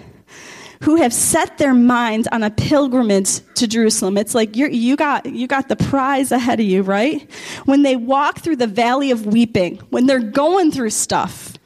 who 0.83 0.97
have 0.97 1.13
set 1.13 1.59
their 1.59 1.75
minds 1.75 2.27
on 2.29 2.43
a 2.43 2.51
pilgrimage 2.51 3.41
to 3.55 3.67
Jerusalem. 3.67 4.17
It's 4.17 4.35
like 4.35 4.57
you 4.57 4.97
got, 4.97 5.27
you 5.27 5.47
got 5.47 5.69
the 5.69 5.77
prize 5.77 6.33
ahead 6.33 6.59
of 6.59 6.67
you, 6.67 6.83
right? 6.83 7.31
When 7.67 7.83
they 7.83 7.97
walk 7.97 8.39
through 8.39 8.57
the 8.57 8.67
valley 8.67 9.11
of 9.11 9.27
weeping, 9.27 9.77
when 9.91 10.07
they're 10.07 10.21
going 10.21 10.71
through 10.71 10.91
stuff, 10.91 11.59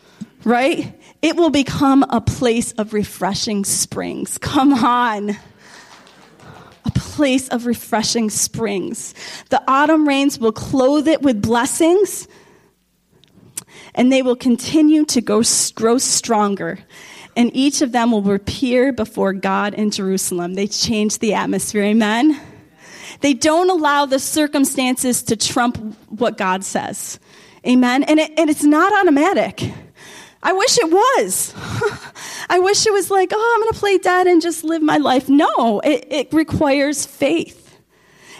right? 0.45 1.01
It 1.25 1.37
will 1.37 1.49
become 1.49 2.05
a 2.11 2.21
place 2.21 2.73
of 2.73 2.93
refreshing 2.93 3.65
springs. 3.65 4.37
Come 4.37 4.75
on. 4.75 5.31
A 6.85 6.91
place 6.91 7.49
of 7.49 7.65
refreshing 7.65 8.29
springs. 8.29 9.15
The 9.49 9.63
autumn 9.67 10.07
rains 10.07 10.39
will 10.39 10.53
clothe 10.53 11.09
it 11.09 11.23
with 11.23 11.41
blessings, 11.41 12.29
and 13.95 14.13
they 14.13 14.21
will 14.21 14.37
continue 14.37 15.07
to 15.07 15.23
go, 15.23 15.43
grow 15.75 15.97
stronger 15.97 16.81
and 17.37 17.51
each 17.57 17.81
of 17.81 17.93
them 17.93 18.13
will 18.13 18.31
appear 18.31 18.93
before 18.93 19.33
God 19.33 19.73
in 19.73 19.91
Jerusalem. 19.91 20.55
They 20.55 20.67
change 20.67 21.21
the 21.21 21.33
atmosphere. 21.33 21.85
Amen. 21.85 22.39
They 23.23 23.33
don't 23.33 23.71
allow 23.71 24.05
the 24.05 24.19
circumstances 24.19 25.23
to 25.25 25.37
trump 25.37 25.79
what 26.11 26.37
God 26.37 26.65
says. 26.65 27.19
Amen. 27.67 28.03
And, 28.05 28.21
it, 28.21 28.39
and 28.39 28.51
it's 28.51 28.63
not 28.63 28.93
automatic. 29.01 29.73
I 30.45 30.53
wish 30.53 30.79
it 30.79 30.91
was. 30.91 31.55
I 32.51 32.59
wish 32.59 32.87
it 32.87 32.93
was 32.93 33.11
like, 33.11 33.31
oh, 33.33 33.53
I'm 33.55 33.63
going 33.63 33.73
to 33.73 33.79
play 33.79 33.97
dead 33.97 34.27
and 34.27 34.43
just 34.43 34.63
live 34.63 34.83
my 34.83 34.99
life. 34.99 35.29
No, 35.29 35.81
it, 35.81 36.07
it 36.11 36.33
requires 36.33 37.07
faith. 37.07 37.79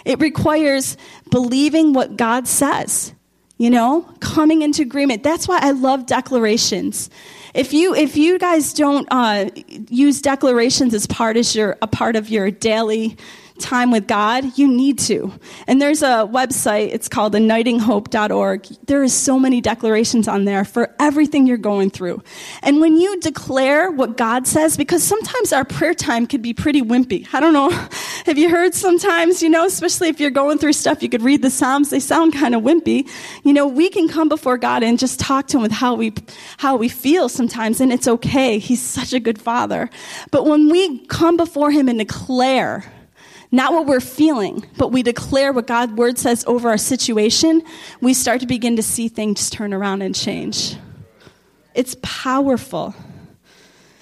It 0.05 0.19
requires 0.19 0.97
believing 1.31 1.93
what 1.93 2.15
God 2.15 2.47
says, 2.47 3.13
you 3.57 3.71
know, 3.71 4.03
coming 4.19 4.61
into 4.61 4.83
agreement. 4.83 5.23
That's 5.23 5.47
why 5.47 5.57
I 5.59 5.71
love 5.71 6.05
declarations. 6.05 7.09
If 7.55 7.73
you 7.73 7.95
if 7.95 8.15
you 8.15 8.37
guys 8.37 8.73
don't 8.73 9.07
uh, 9.09 9.49
use 9.89 10.21
declarations 10.21 10.93
as 10.93 11.07
part 11.07 11.37
as 11.37 11.55
your 11.55 11.77
a 11.81 11.87
part 11.87 12.15
of 12.15 12.29
your 12.29 12.51
daily 12.51 13.17
time 13.59 13.91
with 13.91 14.07
God, 14.07 14.57
you 14.57 14.67
need 14.67 14.99
to. 14.99 15.31
And 15.67 15.81
there's 15.81 16.01
a 16.01 16.27
website, 16.31 16.93
it's 16.93 17.07
called 17.07 17.33
ignitinghope.org. 17.33 18.67
There 18.85 19.03
is 19.03 19.13
so 19.13 19.39
many 19.39 19.61
declarations 19.61 20.27
on 20.27 20.45
there 20.45 20.65
for 20.65 20.93
everything 20.99 21.47
you're 21.47 21.57
going 21.57 21.89
through. 21.89 22.21
And 22.61 22.81
when 22.81 22.97
you 22.97 23.19
declare 23.19 23.91
what 23.91 24.17
God 24.17 24.47
says, 24.47 24.77
because 24.77 25.03
sometimes 25.03 25.53
our 25.53 25.65
prayer 25.65 25.93
time 25.93 26.27
could 26.27 26.41
be 26.41 26.53
pretty 26.53 26.81
wimpy. 26.81 27.27
I 27.33 27.39
don't 27.39 27.53
know. 27.53 27.69
Have 28.25 28.37
you 28.37 28.49
heard 28.49 28.73
sometimes, 28.73 29.41
you 29.41 29.49
know, 29.49 29.65
especially 29.65 30.09
if 30.09 30.19
you're 30.19 30.31
going 30.31 30.57
through 30.57 30.73
stuff, 30.73 31.01
you 31.01 31.09
could 31.09 31.21
read 31.21 31.41
the 31.41 31.49
Psalms, 31.49 31.89
they 31.89 31.99
sound 31.99 32.33
kind 32.33 32.55
of 32.55 32.63
wimpy. 32.63 33.07
You 33.43 33.53
know, 33.53 33.67
we 33.67 33.89
can 33.89 34.07
come 34.07 34.29
before 34.29 34.57
God 34.57 34.83
and 34.83 34.97
just 34.97 35.19
talk 35.19 35.47
to 35.47 35.57
him 35.57 35.63
with 35.63 35.71
how 35.71 35.95
we 35.95 36.13
how 36.57 36.75
we 36.75 36.89
feel 36.89 37.29
sometimes, 37.29 37.79
and 37.79 37.91
it's 37.93 38.07
okay. 38.07 38.57
He's 38.57 38.81
such 38.81 39.13
a 39.13 39.19
good 39.19 39.39
father. 39.39 39.89
But 40.31 40.45
when 40.45 40.69
we 40.69 41.05
come 41.05 41.37
before 41.37 41.71
him 41.71 41.87
and 41.87 41.99
declare 41.99 42.83
not 43.55 43.73
what 43.73 43.85
we're 43.85 44.01
feeling, 44.01 44.65
but 44.77 44.91
we 44.91 45.01
declare 45.01 45.53
what 45.53 45.65
God's 45.65 45.93
word 45.93 46.17
says 46.17 46.43
over 46.45 46.69
our 46.69 46.77
situation, 46.77 47.63
we 48.01 48.13
start 48.13 48.41
to 48.41 48.47
begin 48.47 48.75
to 48.75 48.83
see 48.83 49.07
things 49.07 49.49
turn 49.49 49.73
around 49.73 50.01
and 50.01 50.13
change. 50.13 50.75
It's 51.73 51.95
powerful. 52.01 52.93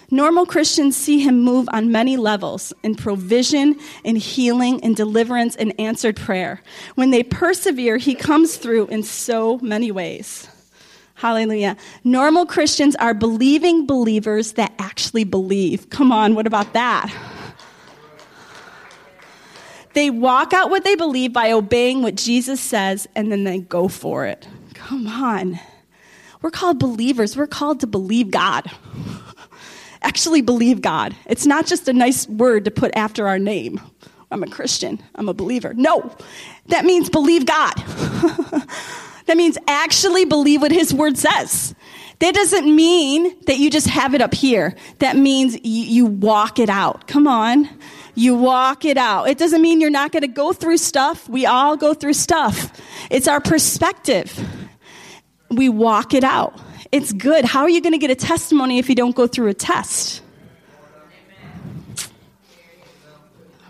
Normal 0.10 0.46
Christians 0.46 0.96
see 0.96 1.20
him 1.20 1.42
move 1.42 1.68
on 1.72 1.92
many 1.92 2.18
levels 2.18 2.74
in 2.84 2.96
provision, 2.96 3.80
in 4.04 4.16
healing, 4.16 4.80
in 4.80 4.94
deliverance, 4.94 5.56
and 5.56 5.74
answered 5.80 6.16
prayer. 6.16 6.62
When 6.96 7.12
they 7.12 7.24
persevere, 7.24 7.98
he 7.98 8.14
comes 8.14 8.58
through 8.58 8.88
in 8.88 9.04
so 9.04 9.58
many 9.60 9.92
ways. 9.92 10.48
Hallelujah. 11.16 11.78
Normal 12.04 12.46
Christians 12.46 12.96
are 12.98 13.14
believing 13.14 13.86
believers 13.86 14.54
that 14.54 14.74
actually 14.78 15.24
believe. 15.24 15.90
Come 15.90 16.12
on, 16.12 16.36
what 16.36 16.46
about 16.46 16.74
that? 16.74 17.12
They 19.94 20.10
walk 20.10 20.54
out 20.54 20.70
what 20.70 20.84
they 20.84 20.96
believe 20.96 21.34
by 21.34 21.52
obeying 21.52 22.02
what 22.02 22.16
Jesus 22.16 22.60
says, 22.60 23.08
and 23.16 23.32
then 23.32 23.44
they 23.44 23.60
go 23.60 23.88
for 23.88 24.26
it. 24.26 24.48
Come 24.74 25.08
on. 25.08 25.60
We're 26.42 26.52
called 26.52 26.80
believers. 26.80 27.38
We're 27.38 27.48
called 27.48 27.80
to 27.82 27.88
believe 27.88 28.32
God. 28.32 28.70
Actually, 30.02 30.42
believe 30.42 30.82
God. 30.82 31.16
It's 31.26 31.46
not 31.46 31.66
just 31.66 31.88
a 31.88 31.94
nice 31.94 32.28
word 32.28 32.66
to 32.66 32.72
put 32.72 32.92
after 32.96 33.28
our 33.28 33.40
name. 33.40 33.80
I'm 34.30 34.44
a 34.44 34.48
Christian. 34.48 35.02
I'm 35.16 35.30
a 35.30 35.34
believer. 35.34 35.74
No, 35.74 36.12
that 36.68 36.86
means 36.86 37.10
believe 37.10 37.46
God. 37.46 37.74
that 39.28 39.38
means 39.38 39.58
actually 39.68 40.26
believe 40.26 40.62
what 40.62 40.72
His 40.72 40.94
word 40.94 41.18
says. 41.18 41.76
That 42.20 42.34
doesn't 42.34 42.74
mean 42.74 43.36
that 43.46 43.58
you 43.58 43.70
just 43.70 43.88
have 43.88 44.16
it 44.16 44.22
up 44.22 44.34
here. 44.34 44.76
That 45.00 45.16
means 45.16 45.58
you, 45.64 46.06
walk 46.06 46.58
it 46.58 46.70
out. 46.70 47.08
Come 47.08 47.28
on. 47.28 47.70
You 48.16 48.36
walk 48.36 48.86
it 48.86 48.98
out. 48.98 49.28
It 49.30 49.38
doesn't 49.38 49.62
mean 49.62 49.82
you're 49.82 49.90
not 49.90 50.12
going 50.12 50.22
to 50.22 50.28
go 50.28 50.54
through 50.54 50.78
stuff. 50.78 51.28
We 51.28 51.46
all 51.46 51.76
go 51.76 51.94
through 51.94 52.14
stuff. 52.14 52.80
It's 53.10 53.28
our 53.28 53.42
perspective. 53.42 54.40
We 55.50 55.70
walk 55.70 56.14
it 56.14 56.24
out. 56.24 56.60
It's 56.92 57.12
good. 57.12 57.44
How 57.46 57.62
are 57.62 57.70
you 57.70 57.82
going 57.82 57.94
to 57.94 57.98
get 57.98 58.12
a 58.12 58.16
testimony 58.16 58.78
if 58.78 58.88
you 58.88 58.96
don't 58.96 59.16
go 59.16 59.26
through 59.26 59.48
a 59.48 59.54
test? 59.54 60.22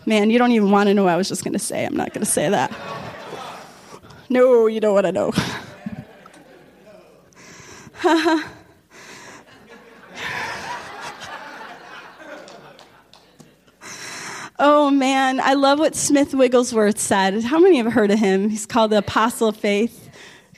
Man, 0.06 0.30
you 0.30 0.38
don't 0.38 0.52
even 0.52 0.72
want 0.72 0.88
to 0.88 0.94
know 0.94 1.06
what 1.06 1.14
I 1.14 1.16
was 1.16 1.30
just 1.30 1.46
going 1.46 1.54
to 1.54 1.60
say. 1.60 1.86
I'm 1.86 1.96
not 1.96 2.14
going 2.14 2.26
to 2.26 2.32
say 2.32 2.50
that. 2.50 2.74
No, 4.30 4.68
you 4.68 4.82
don't 4.82 4.94
want 4.94 5.06
to 5.06 5.12
know. 5.14 5.32
Oh 14.60 14.92
man, 14.92 15.40
I 15.40 15.54
love 15.54 15.80
what 15.80 15.96
Smith 15.96 16.34
Wigglesworth 16.34 17.00
said. 17.00 17.44
How 17.44 17.60
many 17.60 17.78
have 17.78 17.92
heard 17.92 18.12
of 18.12 18.20
him? 18.20 18.50
He's 18.50 18.68
called 18.68 18.92
the 18.92 19.00
Apostle 19.00 19.48
of 19.48 19.58
Faith. 19.58 20.10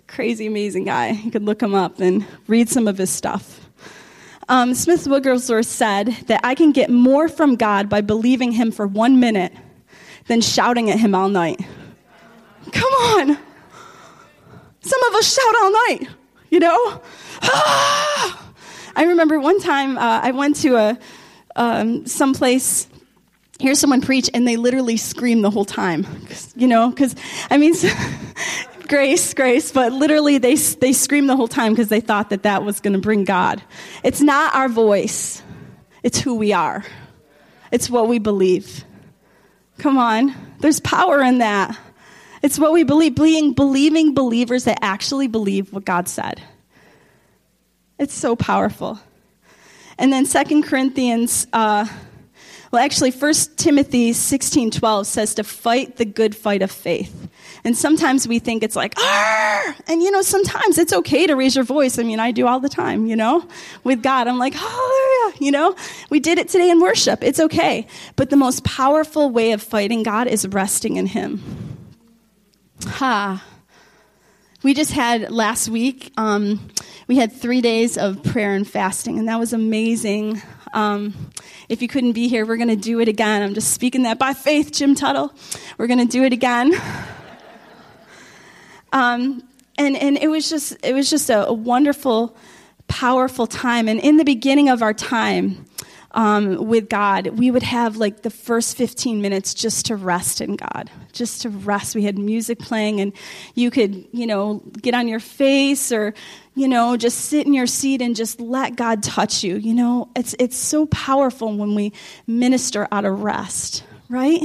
Crazy, 0.07 0.47
amazing 0.47 0.83
guy. 0.83 1.11
You 1.11 1.31
could 1.31 1.43
look 1.43 1.61
him 1.61 1.73
up 1.73 1.99
and 1.99 2.25
read 2.47 2.67
some 2.67 2.87
of 2.87 2.97
his 2.97 3.09
stuff. 3.09 3.65
Um, 4.47 4.75
Smith 4.75 5.07
Wigglesworth 5.07 5.65
said 5.65 6.07
that 6.27 6.41
I 6.43 6.53
can 6.53 6.71
get 6.71 6.89
more 6.91 7.27
from 7.27 7.55
God 7.55 7.89
by 7.89 8.01
believing 8.01 8.51
Him 8.51 8.71
for 8.71 8.85
one 8.85 9.19
minute 9.19 9.51
than 10.27 10.39
shouting 10.39 10.91
at 10.91 10.99
Him 10.99 11.15
all 11.15 11.29
night. 11.29 11.59
Come 12.71 12.93
on. 12.93 13.37
Some 14.81 15.03
of 15.03 15.15
us 15.15 15.33
shout 15.33 15.55
all 15.63 15.71
night, 15.71 16.09
you 16.51 16.59
know? 16.59 17.01
Ah! 17.41 18.51
I 18.95 19.05
remember 19.05 19.39
one 19.39 19.59
time 19.59 19.97
uh, 19.97 20.19
I 20.21 20.29
went 20.29 20.57
to 20.57 20.75
a 20.75 20.99
um, 21.55 22.05
someplace 22.05 22.87
hear 23.59 23.75
someone 23.75 24.01
preach 24.01 24.29
and 24.33 24.47
they 24.47 24.57
literally 24.57 24.97
scream 24.97 25.41
the 25.41 25.49
whole 25.49 25.65
time 25.65 26.05
you 26.55 26.67
know 26.67 26.89
because 26.89 27.15
i 27.49 27.57
mean 27.57 27.73
grace 28.87 29.33
grace 29.33 29.71
but 29.71 29.91
literally 29.91 30.37
they, 30.37 30.55
they 30.55 30.93
scream 30.93 31.27
the 31.27 31.35
whole 31.35 31.47
time 31.47 31.73
because 31.73 31.89
they 31.89 32.01
thought 32.01 32.29
that 32.29 32.43
that 32.43 32.63
was 32.63 32.79
going 32.79 32.93
to 32.93 32.99
bring 32.99 33.23
god. 33.23 33.61
It's 34.03 34.21
not 34.21 34.53
our 34.53 34.69
voice. 34.69 35.41
It's 36.03 36.19
who 36.19 36.35
we 36.35 36.53
are. 36.53 36.83
It's 37.71 37.89
what 37.89 38.07
we 38.07 38.19
believe. 38.19 38.83
Come 39.79 39.97
on. 39.97 40.33
There's 40.59 40.79
power 40.79 41.21
in 41.21 41.39
that. 41.39 41.77
It's 42.41 42.59
what 42.59 42.71
we 42.73 42.83
believe. 42.83 43.15
Being 43.15 43.53
believing 43.53 44.13
believers 44.13 44.65
that 44.65 44.79
actually 44.81 45.27
believe 45.27 45.73
what 45.73 45.83
god 45.83 46.07
said. 46.07 46.41
It's 47.97 48.13
so 48.13 48.35
powerful. 48.35 48.99
And 49.97 50.11
then 50.11 50.25
Second 50.25 50.63
corinthians 50.63 51.47
uh, 51.53 51.87
well, 52.75 52.83
actually, 52.83 53.11
1 53.11 53.33
Timothy 53.55 54.11
16 54.11 54.69
12 54.69 55.07
says 55.07 55.35
to 55.35 55.45
fight 55.45 55.95
the 55.95 56.03
good 56.03 56.35
fight 56.35 56.61
of 56.61 56.69
faith. 56.69 57.29
And 57.63 57.77
sometimes 57.77 58.27
we 58.27 58.39
think 58.39 58.63
it's 58.63 58.75
like, 58.75 58.99
Arr! 58.99 59.75
and 59.87 60.01
you 60.01 60.11
know, 60.11 60.21
sometimes 60.21 60.77
it's 60.77 60.91
okay 60.91 61.25
to 61.25 61.37
raise 61.37 61.55
your 61.55 61.63
voice. 61.63 61.97
I 61.97 62.03
mean, 62.03 62.19
I 62.19 62.31
do 62.31 62.47
all 62.47 62.59
the 62.59 62.67
time, 62.67 63.05
you 63.05 63.15
know, 63.15 63.47
with 63.85 64.03
God. 64.03 64.27
I'm 64.27 64.37
like, 64.37 64.53
hallelujah, 64.53 65.37
you 65.39 65.51
know, 65.51 65.73
we 66.09 66.19
did 66.19 66.37
it 66.37 66.49
today 66.49 66.69
in 66.69 66.81
worship. 66.81 67.23
It's 67.23 67.39
okay. 67.39 67.87
But 68.17 68.29
the 68.29 68.35
most 68.35 68.65
powerful 68.65 69.29
way 69.29 69.53
of 69.53 69.63
fighting 69.63 70.03
God 70.03 70.27
is 70.27 70.45
resting 70.45 70.97
in 70.97 71.05
Him. 71.05 71.41
Ha. 72.83 73.41
We 74.63 74.73
just 74.73 74.91
had 74.91 75.31
last 75.31 75.69
week, 75.69 76.11
um, 76.17 76.59
we 77.07 77.15
had 77.15 77.31
three 77.31 77.61
days 77.61 77.97
of 77.97 78.21
prayer 78.21 78.53
and 78.53 78.67
fasting, 78.67 79.17
and 79.17 79.29
that 79.29 79.39
was 79.39 79.53
amazing. 79.53 80.41
Um, 80.75 81.31
if 81.69 81.81
you 81.81 81.87
couldn't 81.87 82.11
be 82.11 82.27
here, 82.27 82.45
we're 82.45 82.57
going 82.57 82.67
to 82.67 82.75
do 82.75 82.99
it 82.99 83.07
again. 83.07 83.41
I'm 83.41 83.53
just 83.53 83.73
speaking 83.73 84.03
that 84.03 84.19
by 84.19 84.33
faith, 84.33 84.73
Jim 84.73 84.93
Tuttle. 84.93 85.33
We're 85.77 85.87
going 85.87 85.99
to 85.99 86.05
do 86.05 86.23
it 86.23 86.33
again. 86.33 86.73
Um, 88.93 89.43
and 89.77 89.97
and 89.97 90.17
it 90.17 90.29
was 90.29 90.49
just 90.49 90.77
it 90.81 90.93
was 90.93 91.09
just 91.09 91.29
a, 91.29 91.47
a, 91.47 91.53
wonderful, 91.53 92.33
powerful 92.87 93.45
time. 93.45 93.89
And 93.89 93.99
in 93.99 94.15
the 94.15 94.23
beginning 94.23 94.69
of 94.69 94.81
our 94.81 94.93
time, 94.93 95.65
um, 96.15 96.67
with 96.67 96.87
God, 96.87 97.27
we 97.27 97.51
would 97.51 97.61
have 97.63 97.97
like 97.97 98.21
the 98.21 98.29
first 98.29 98.77
15 98.77 99.21
minutes 99.21 99.53
just 99.53 99.87
to 99.87 99.97
rest 99.97 100.39
in 100.39 100.55
God, 100.55 100.89
just 101.11 101.41
to 101.41 101.49
rest. 101.49 101.93
We 101.93 102.03
had 102.05 102.17
music 102.17 102.57
playing, 102.57 103.01
and 103.01 103.11
you 103.53 103.69
could, 103.69 104.07
you 104.13 104.25
know, 104.25 104.63
get 104.81 104.93
on 104.93 105.09
your 105.09 105.19
face 105.19 105.91
or, 105.91 106.13
you 106.55 106.69
know, 106.69 106.95
just 106.95 107.19
sit 107.25 107.45
in 107.45 107.53
your 107.53 107.67
seat 107.67 108.01
and 108.01 108.15
just 108.15 108.39
let 108.39 108.77
God 108.77 109.03
touch 109.03 109.43
you. 109.43 109.57
You 109.57 109.73
know, 109.73 110.09
it's, 110.15 110.33
it's 110.39 110.55
so 110.55 110.85
powerful 110.85 111.53
when 111.55 111.75
we 111.75 111.91
minister 112.25 112.87
out 112.93 113.03
of 113.03 113.21
rest, 113.21 113.83
right? 114.07 114.41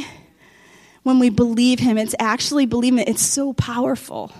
When 1.05 1.21
we 1.21 1.31
believe 1.31 1.79
Him, 1.79 1.99
it's 1.99 2.17
actually 2.19 2.67
believing 2.67 2.99
it. 2.99 3.09
It's 3.09 3.23
so 3.23 3.53
powerful. 3.53 4.33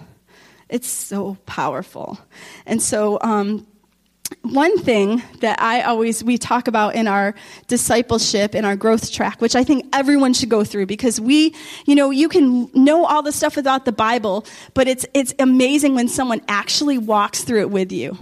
It's 0.69 0.89
so 0.89 1.37
powerful. 1.47 2.19
And 2.67 2.83
so, 2.83 3.19
um, 3.23 3.69
one 4.43 4.79
thing 4.79 5.23
that 5.41 5.61
I 5.61 5.83
always 5.83 6.25
we 6.25 6.39
talk 6.39 6.69
about 6.69 6.95
in 6.95 7.07
our 7.07 7.35
discipleship 7.67 8.55
in 8.55 8.65
our 8.65 8.77
growth 8.77 9.13
track, 9.13 9.41
which 9.41 9.55
I 9.55 9.65
think 9.65 9.87
everyone 9.93 10.33
should 10.35 10.49
go 10.49 10.65
through 10.65 10.87
because 10.87 11.21
we, 11.21 11.55
you 11.87 11.95
know, 11.95 12.11
you 12.11 12.29
can 12.29 12.71
know 12.75 13.05
all 13.05 13.23
the 13.23 13.33
stuff 13.33 13.57
about 13.57 13.85
the 13.85 13.93
Bible, 13.93 14.47
but 14.75 14.89
it's 14.89 15.07
it's 15.15 15.35
amazing 15.39 15.95
when 15.95 16.09
someone 16.09 16.41
actually 16.49 16.99
walks 16.99 17.43
through 17.45 17.61
it 17.61 17.71
with 17.71 17.93
you. 17.93 18.17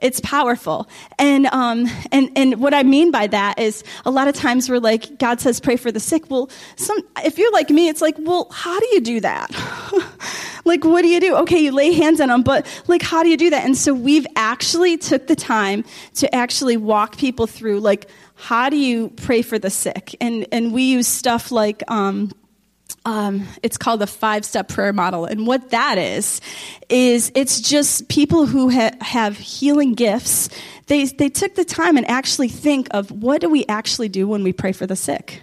It's 0.00 0.20
powerful. 0.20 0.88
And, 1.18 1.46
um, 1.46 1.86
and, 2.10 2.30
and 2.36 2.60
what 2.60 2.72
I 2.72 2.82
mean 2.82 3.10
by 3.10 3.26
that 3.26 3.58
is 3.58 3.84
a 4.04 4.10
lot 4.10 4.28
of 4.28 4.34
times 4.34 4.68
we're 4.68 4.80
like, 4.80 5.18
God 5.18 5.40
says, 5.40 5.60
pray 5.60 5.76
for 5.76 5.92
the 5.92 6.00
sick. 6.00 6.30
Well, 6.30 6.50
some, 6.76 6.98
if 7.24 7.38
you're 7.38 7.52
like 7.52 7.70
me, 7.70 7.88
it's 7.88 8.00
like, 8.00 8.16
well, 8.18 8.48
how 8.50 8.78
do 8.80 8.86
you 8.92 9.00
do 9.00 9.20
that? 9.20 9.50
like, 10.64 10.84
what 10.84 11.02
do 11.02 11.08
you 11.08 11.20
do? 11.20 11.36
Okay, 11.36 11.58
you 11.58 11.72
lay 11.72 11.92
hands 11.92 12.20
on 12.20 12.28
them, 12.28 12.42
but 12.42 12.66
like, 12.86 13.02
how 13.02 13.22
do 13.22 13.28
you 13.28 13.36
do 13.36 13.50
that? 13.50 13.64
And 13.64 13.76
so 13.76 13.92
we've 13.92 14.26
actually 14.36 14.96
took 14.96 15.26
the 15.26 15.36
time 15.36 15.84
to 16.14 16.34
actually 16.34 16.76
walk 16.76 17.18
people 17.18 17.46
through, 17.46 17.80
like, 17.80 18.08
how 18.34 18.70
do 18.70 18.76
you 18.76 19.10
pray 19.10 19.42
for 19.42 19.58
the 19.58 19.68
sick? 19.68 20.16
And, 20.20 20.46
and 20.50 20.72
we 20.72 20.84
use 20.84 21.06
stuff 21.06 21.52
like, 21.52 21.82
um, 21.88 22.32
um, 23.04 23.46
it's 23.62 23.78
called 23.78 24.00
the 24.00 24.06
five 24.06 24.44
step 24.44 24.68
prayer 24.68 24.92
model. 24.92 25.24
And 25.24 25.46
what 25.46 25.70
that 25.70 25.98
is, 25.98 26.40
is 26.88 27.32
it's 27.34 27.60
just 27.60 28.08
people 28.08 28.46
who 28.46 28.70
ha- 28.70 28.96
have 29.00 29.36
healing 29.38 29.94
gifts. 29.94 30.48
They, 30.86 31.04
they 31.04 31.28
took 31.28 31.54
the 31.54 31.64
time 31.64 31.96
and 31.96 32.06
actually 32.08 32.48
think 32.48 32.88
of 32.90 33.10
what 33.10 33.40
do 33.40 33.48
we 33.48 33.64
actually 33.66 34.08
do 34.08 34.28
when 34.28 34.42
we 34.42 34.52
pray 34.52 34.72
for 34.72 34.86
the 34.86 34.96
sick? 34.96 35.42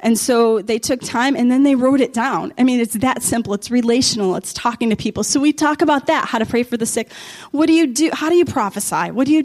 And 0.00 0.18
so 0.18 0.60
they 0.60 0.78
took 0.78 1.00
time 1.00 1.34
and 1.34 1.50
then 1.50 1.62
they 1.62 1.74
wrote 1.74 2.00
it 2.00 2.12
down. 2.12 2.52
I 2.58 2.64
mean, 2.64 2.80
it's 2.80 2.94
that 2.94 3.22
simple. 3.22 3.54
It's 3.54 3.70
relational. 3.70 4.36
It's 4.36 4.52
talking 4.52 4.90
to 4.90 4.96
people. 4.96 5.24
So 5.24 5.40
we 5.40 5.52
talk 5.52 5.82
about 5.82 6.06
that, 6.06 6.28
how 6.28 6.38
to 6.38 6.46
pray 6.46 6.62
for 6.62 6.76
the 6.76 6.86
sick. 6.86 7.10
What 7.50 7.66
do 7.66 7.72
you 7.72 7.86
do? 7.88 8.10
How 8.12 8.28
do 8.28 8.36
you 8.36 8.44
prophesy? 8.44 9.10
What 9.10 9.26
do 9.26 9.32
you 9.32 9.34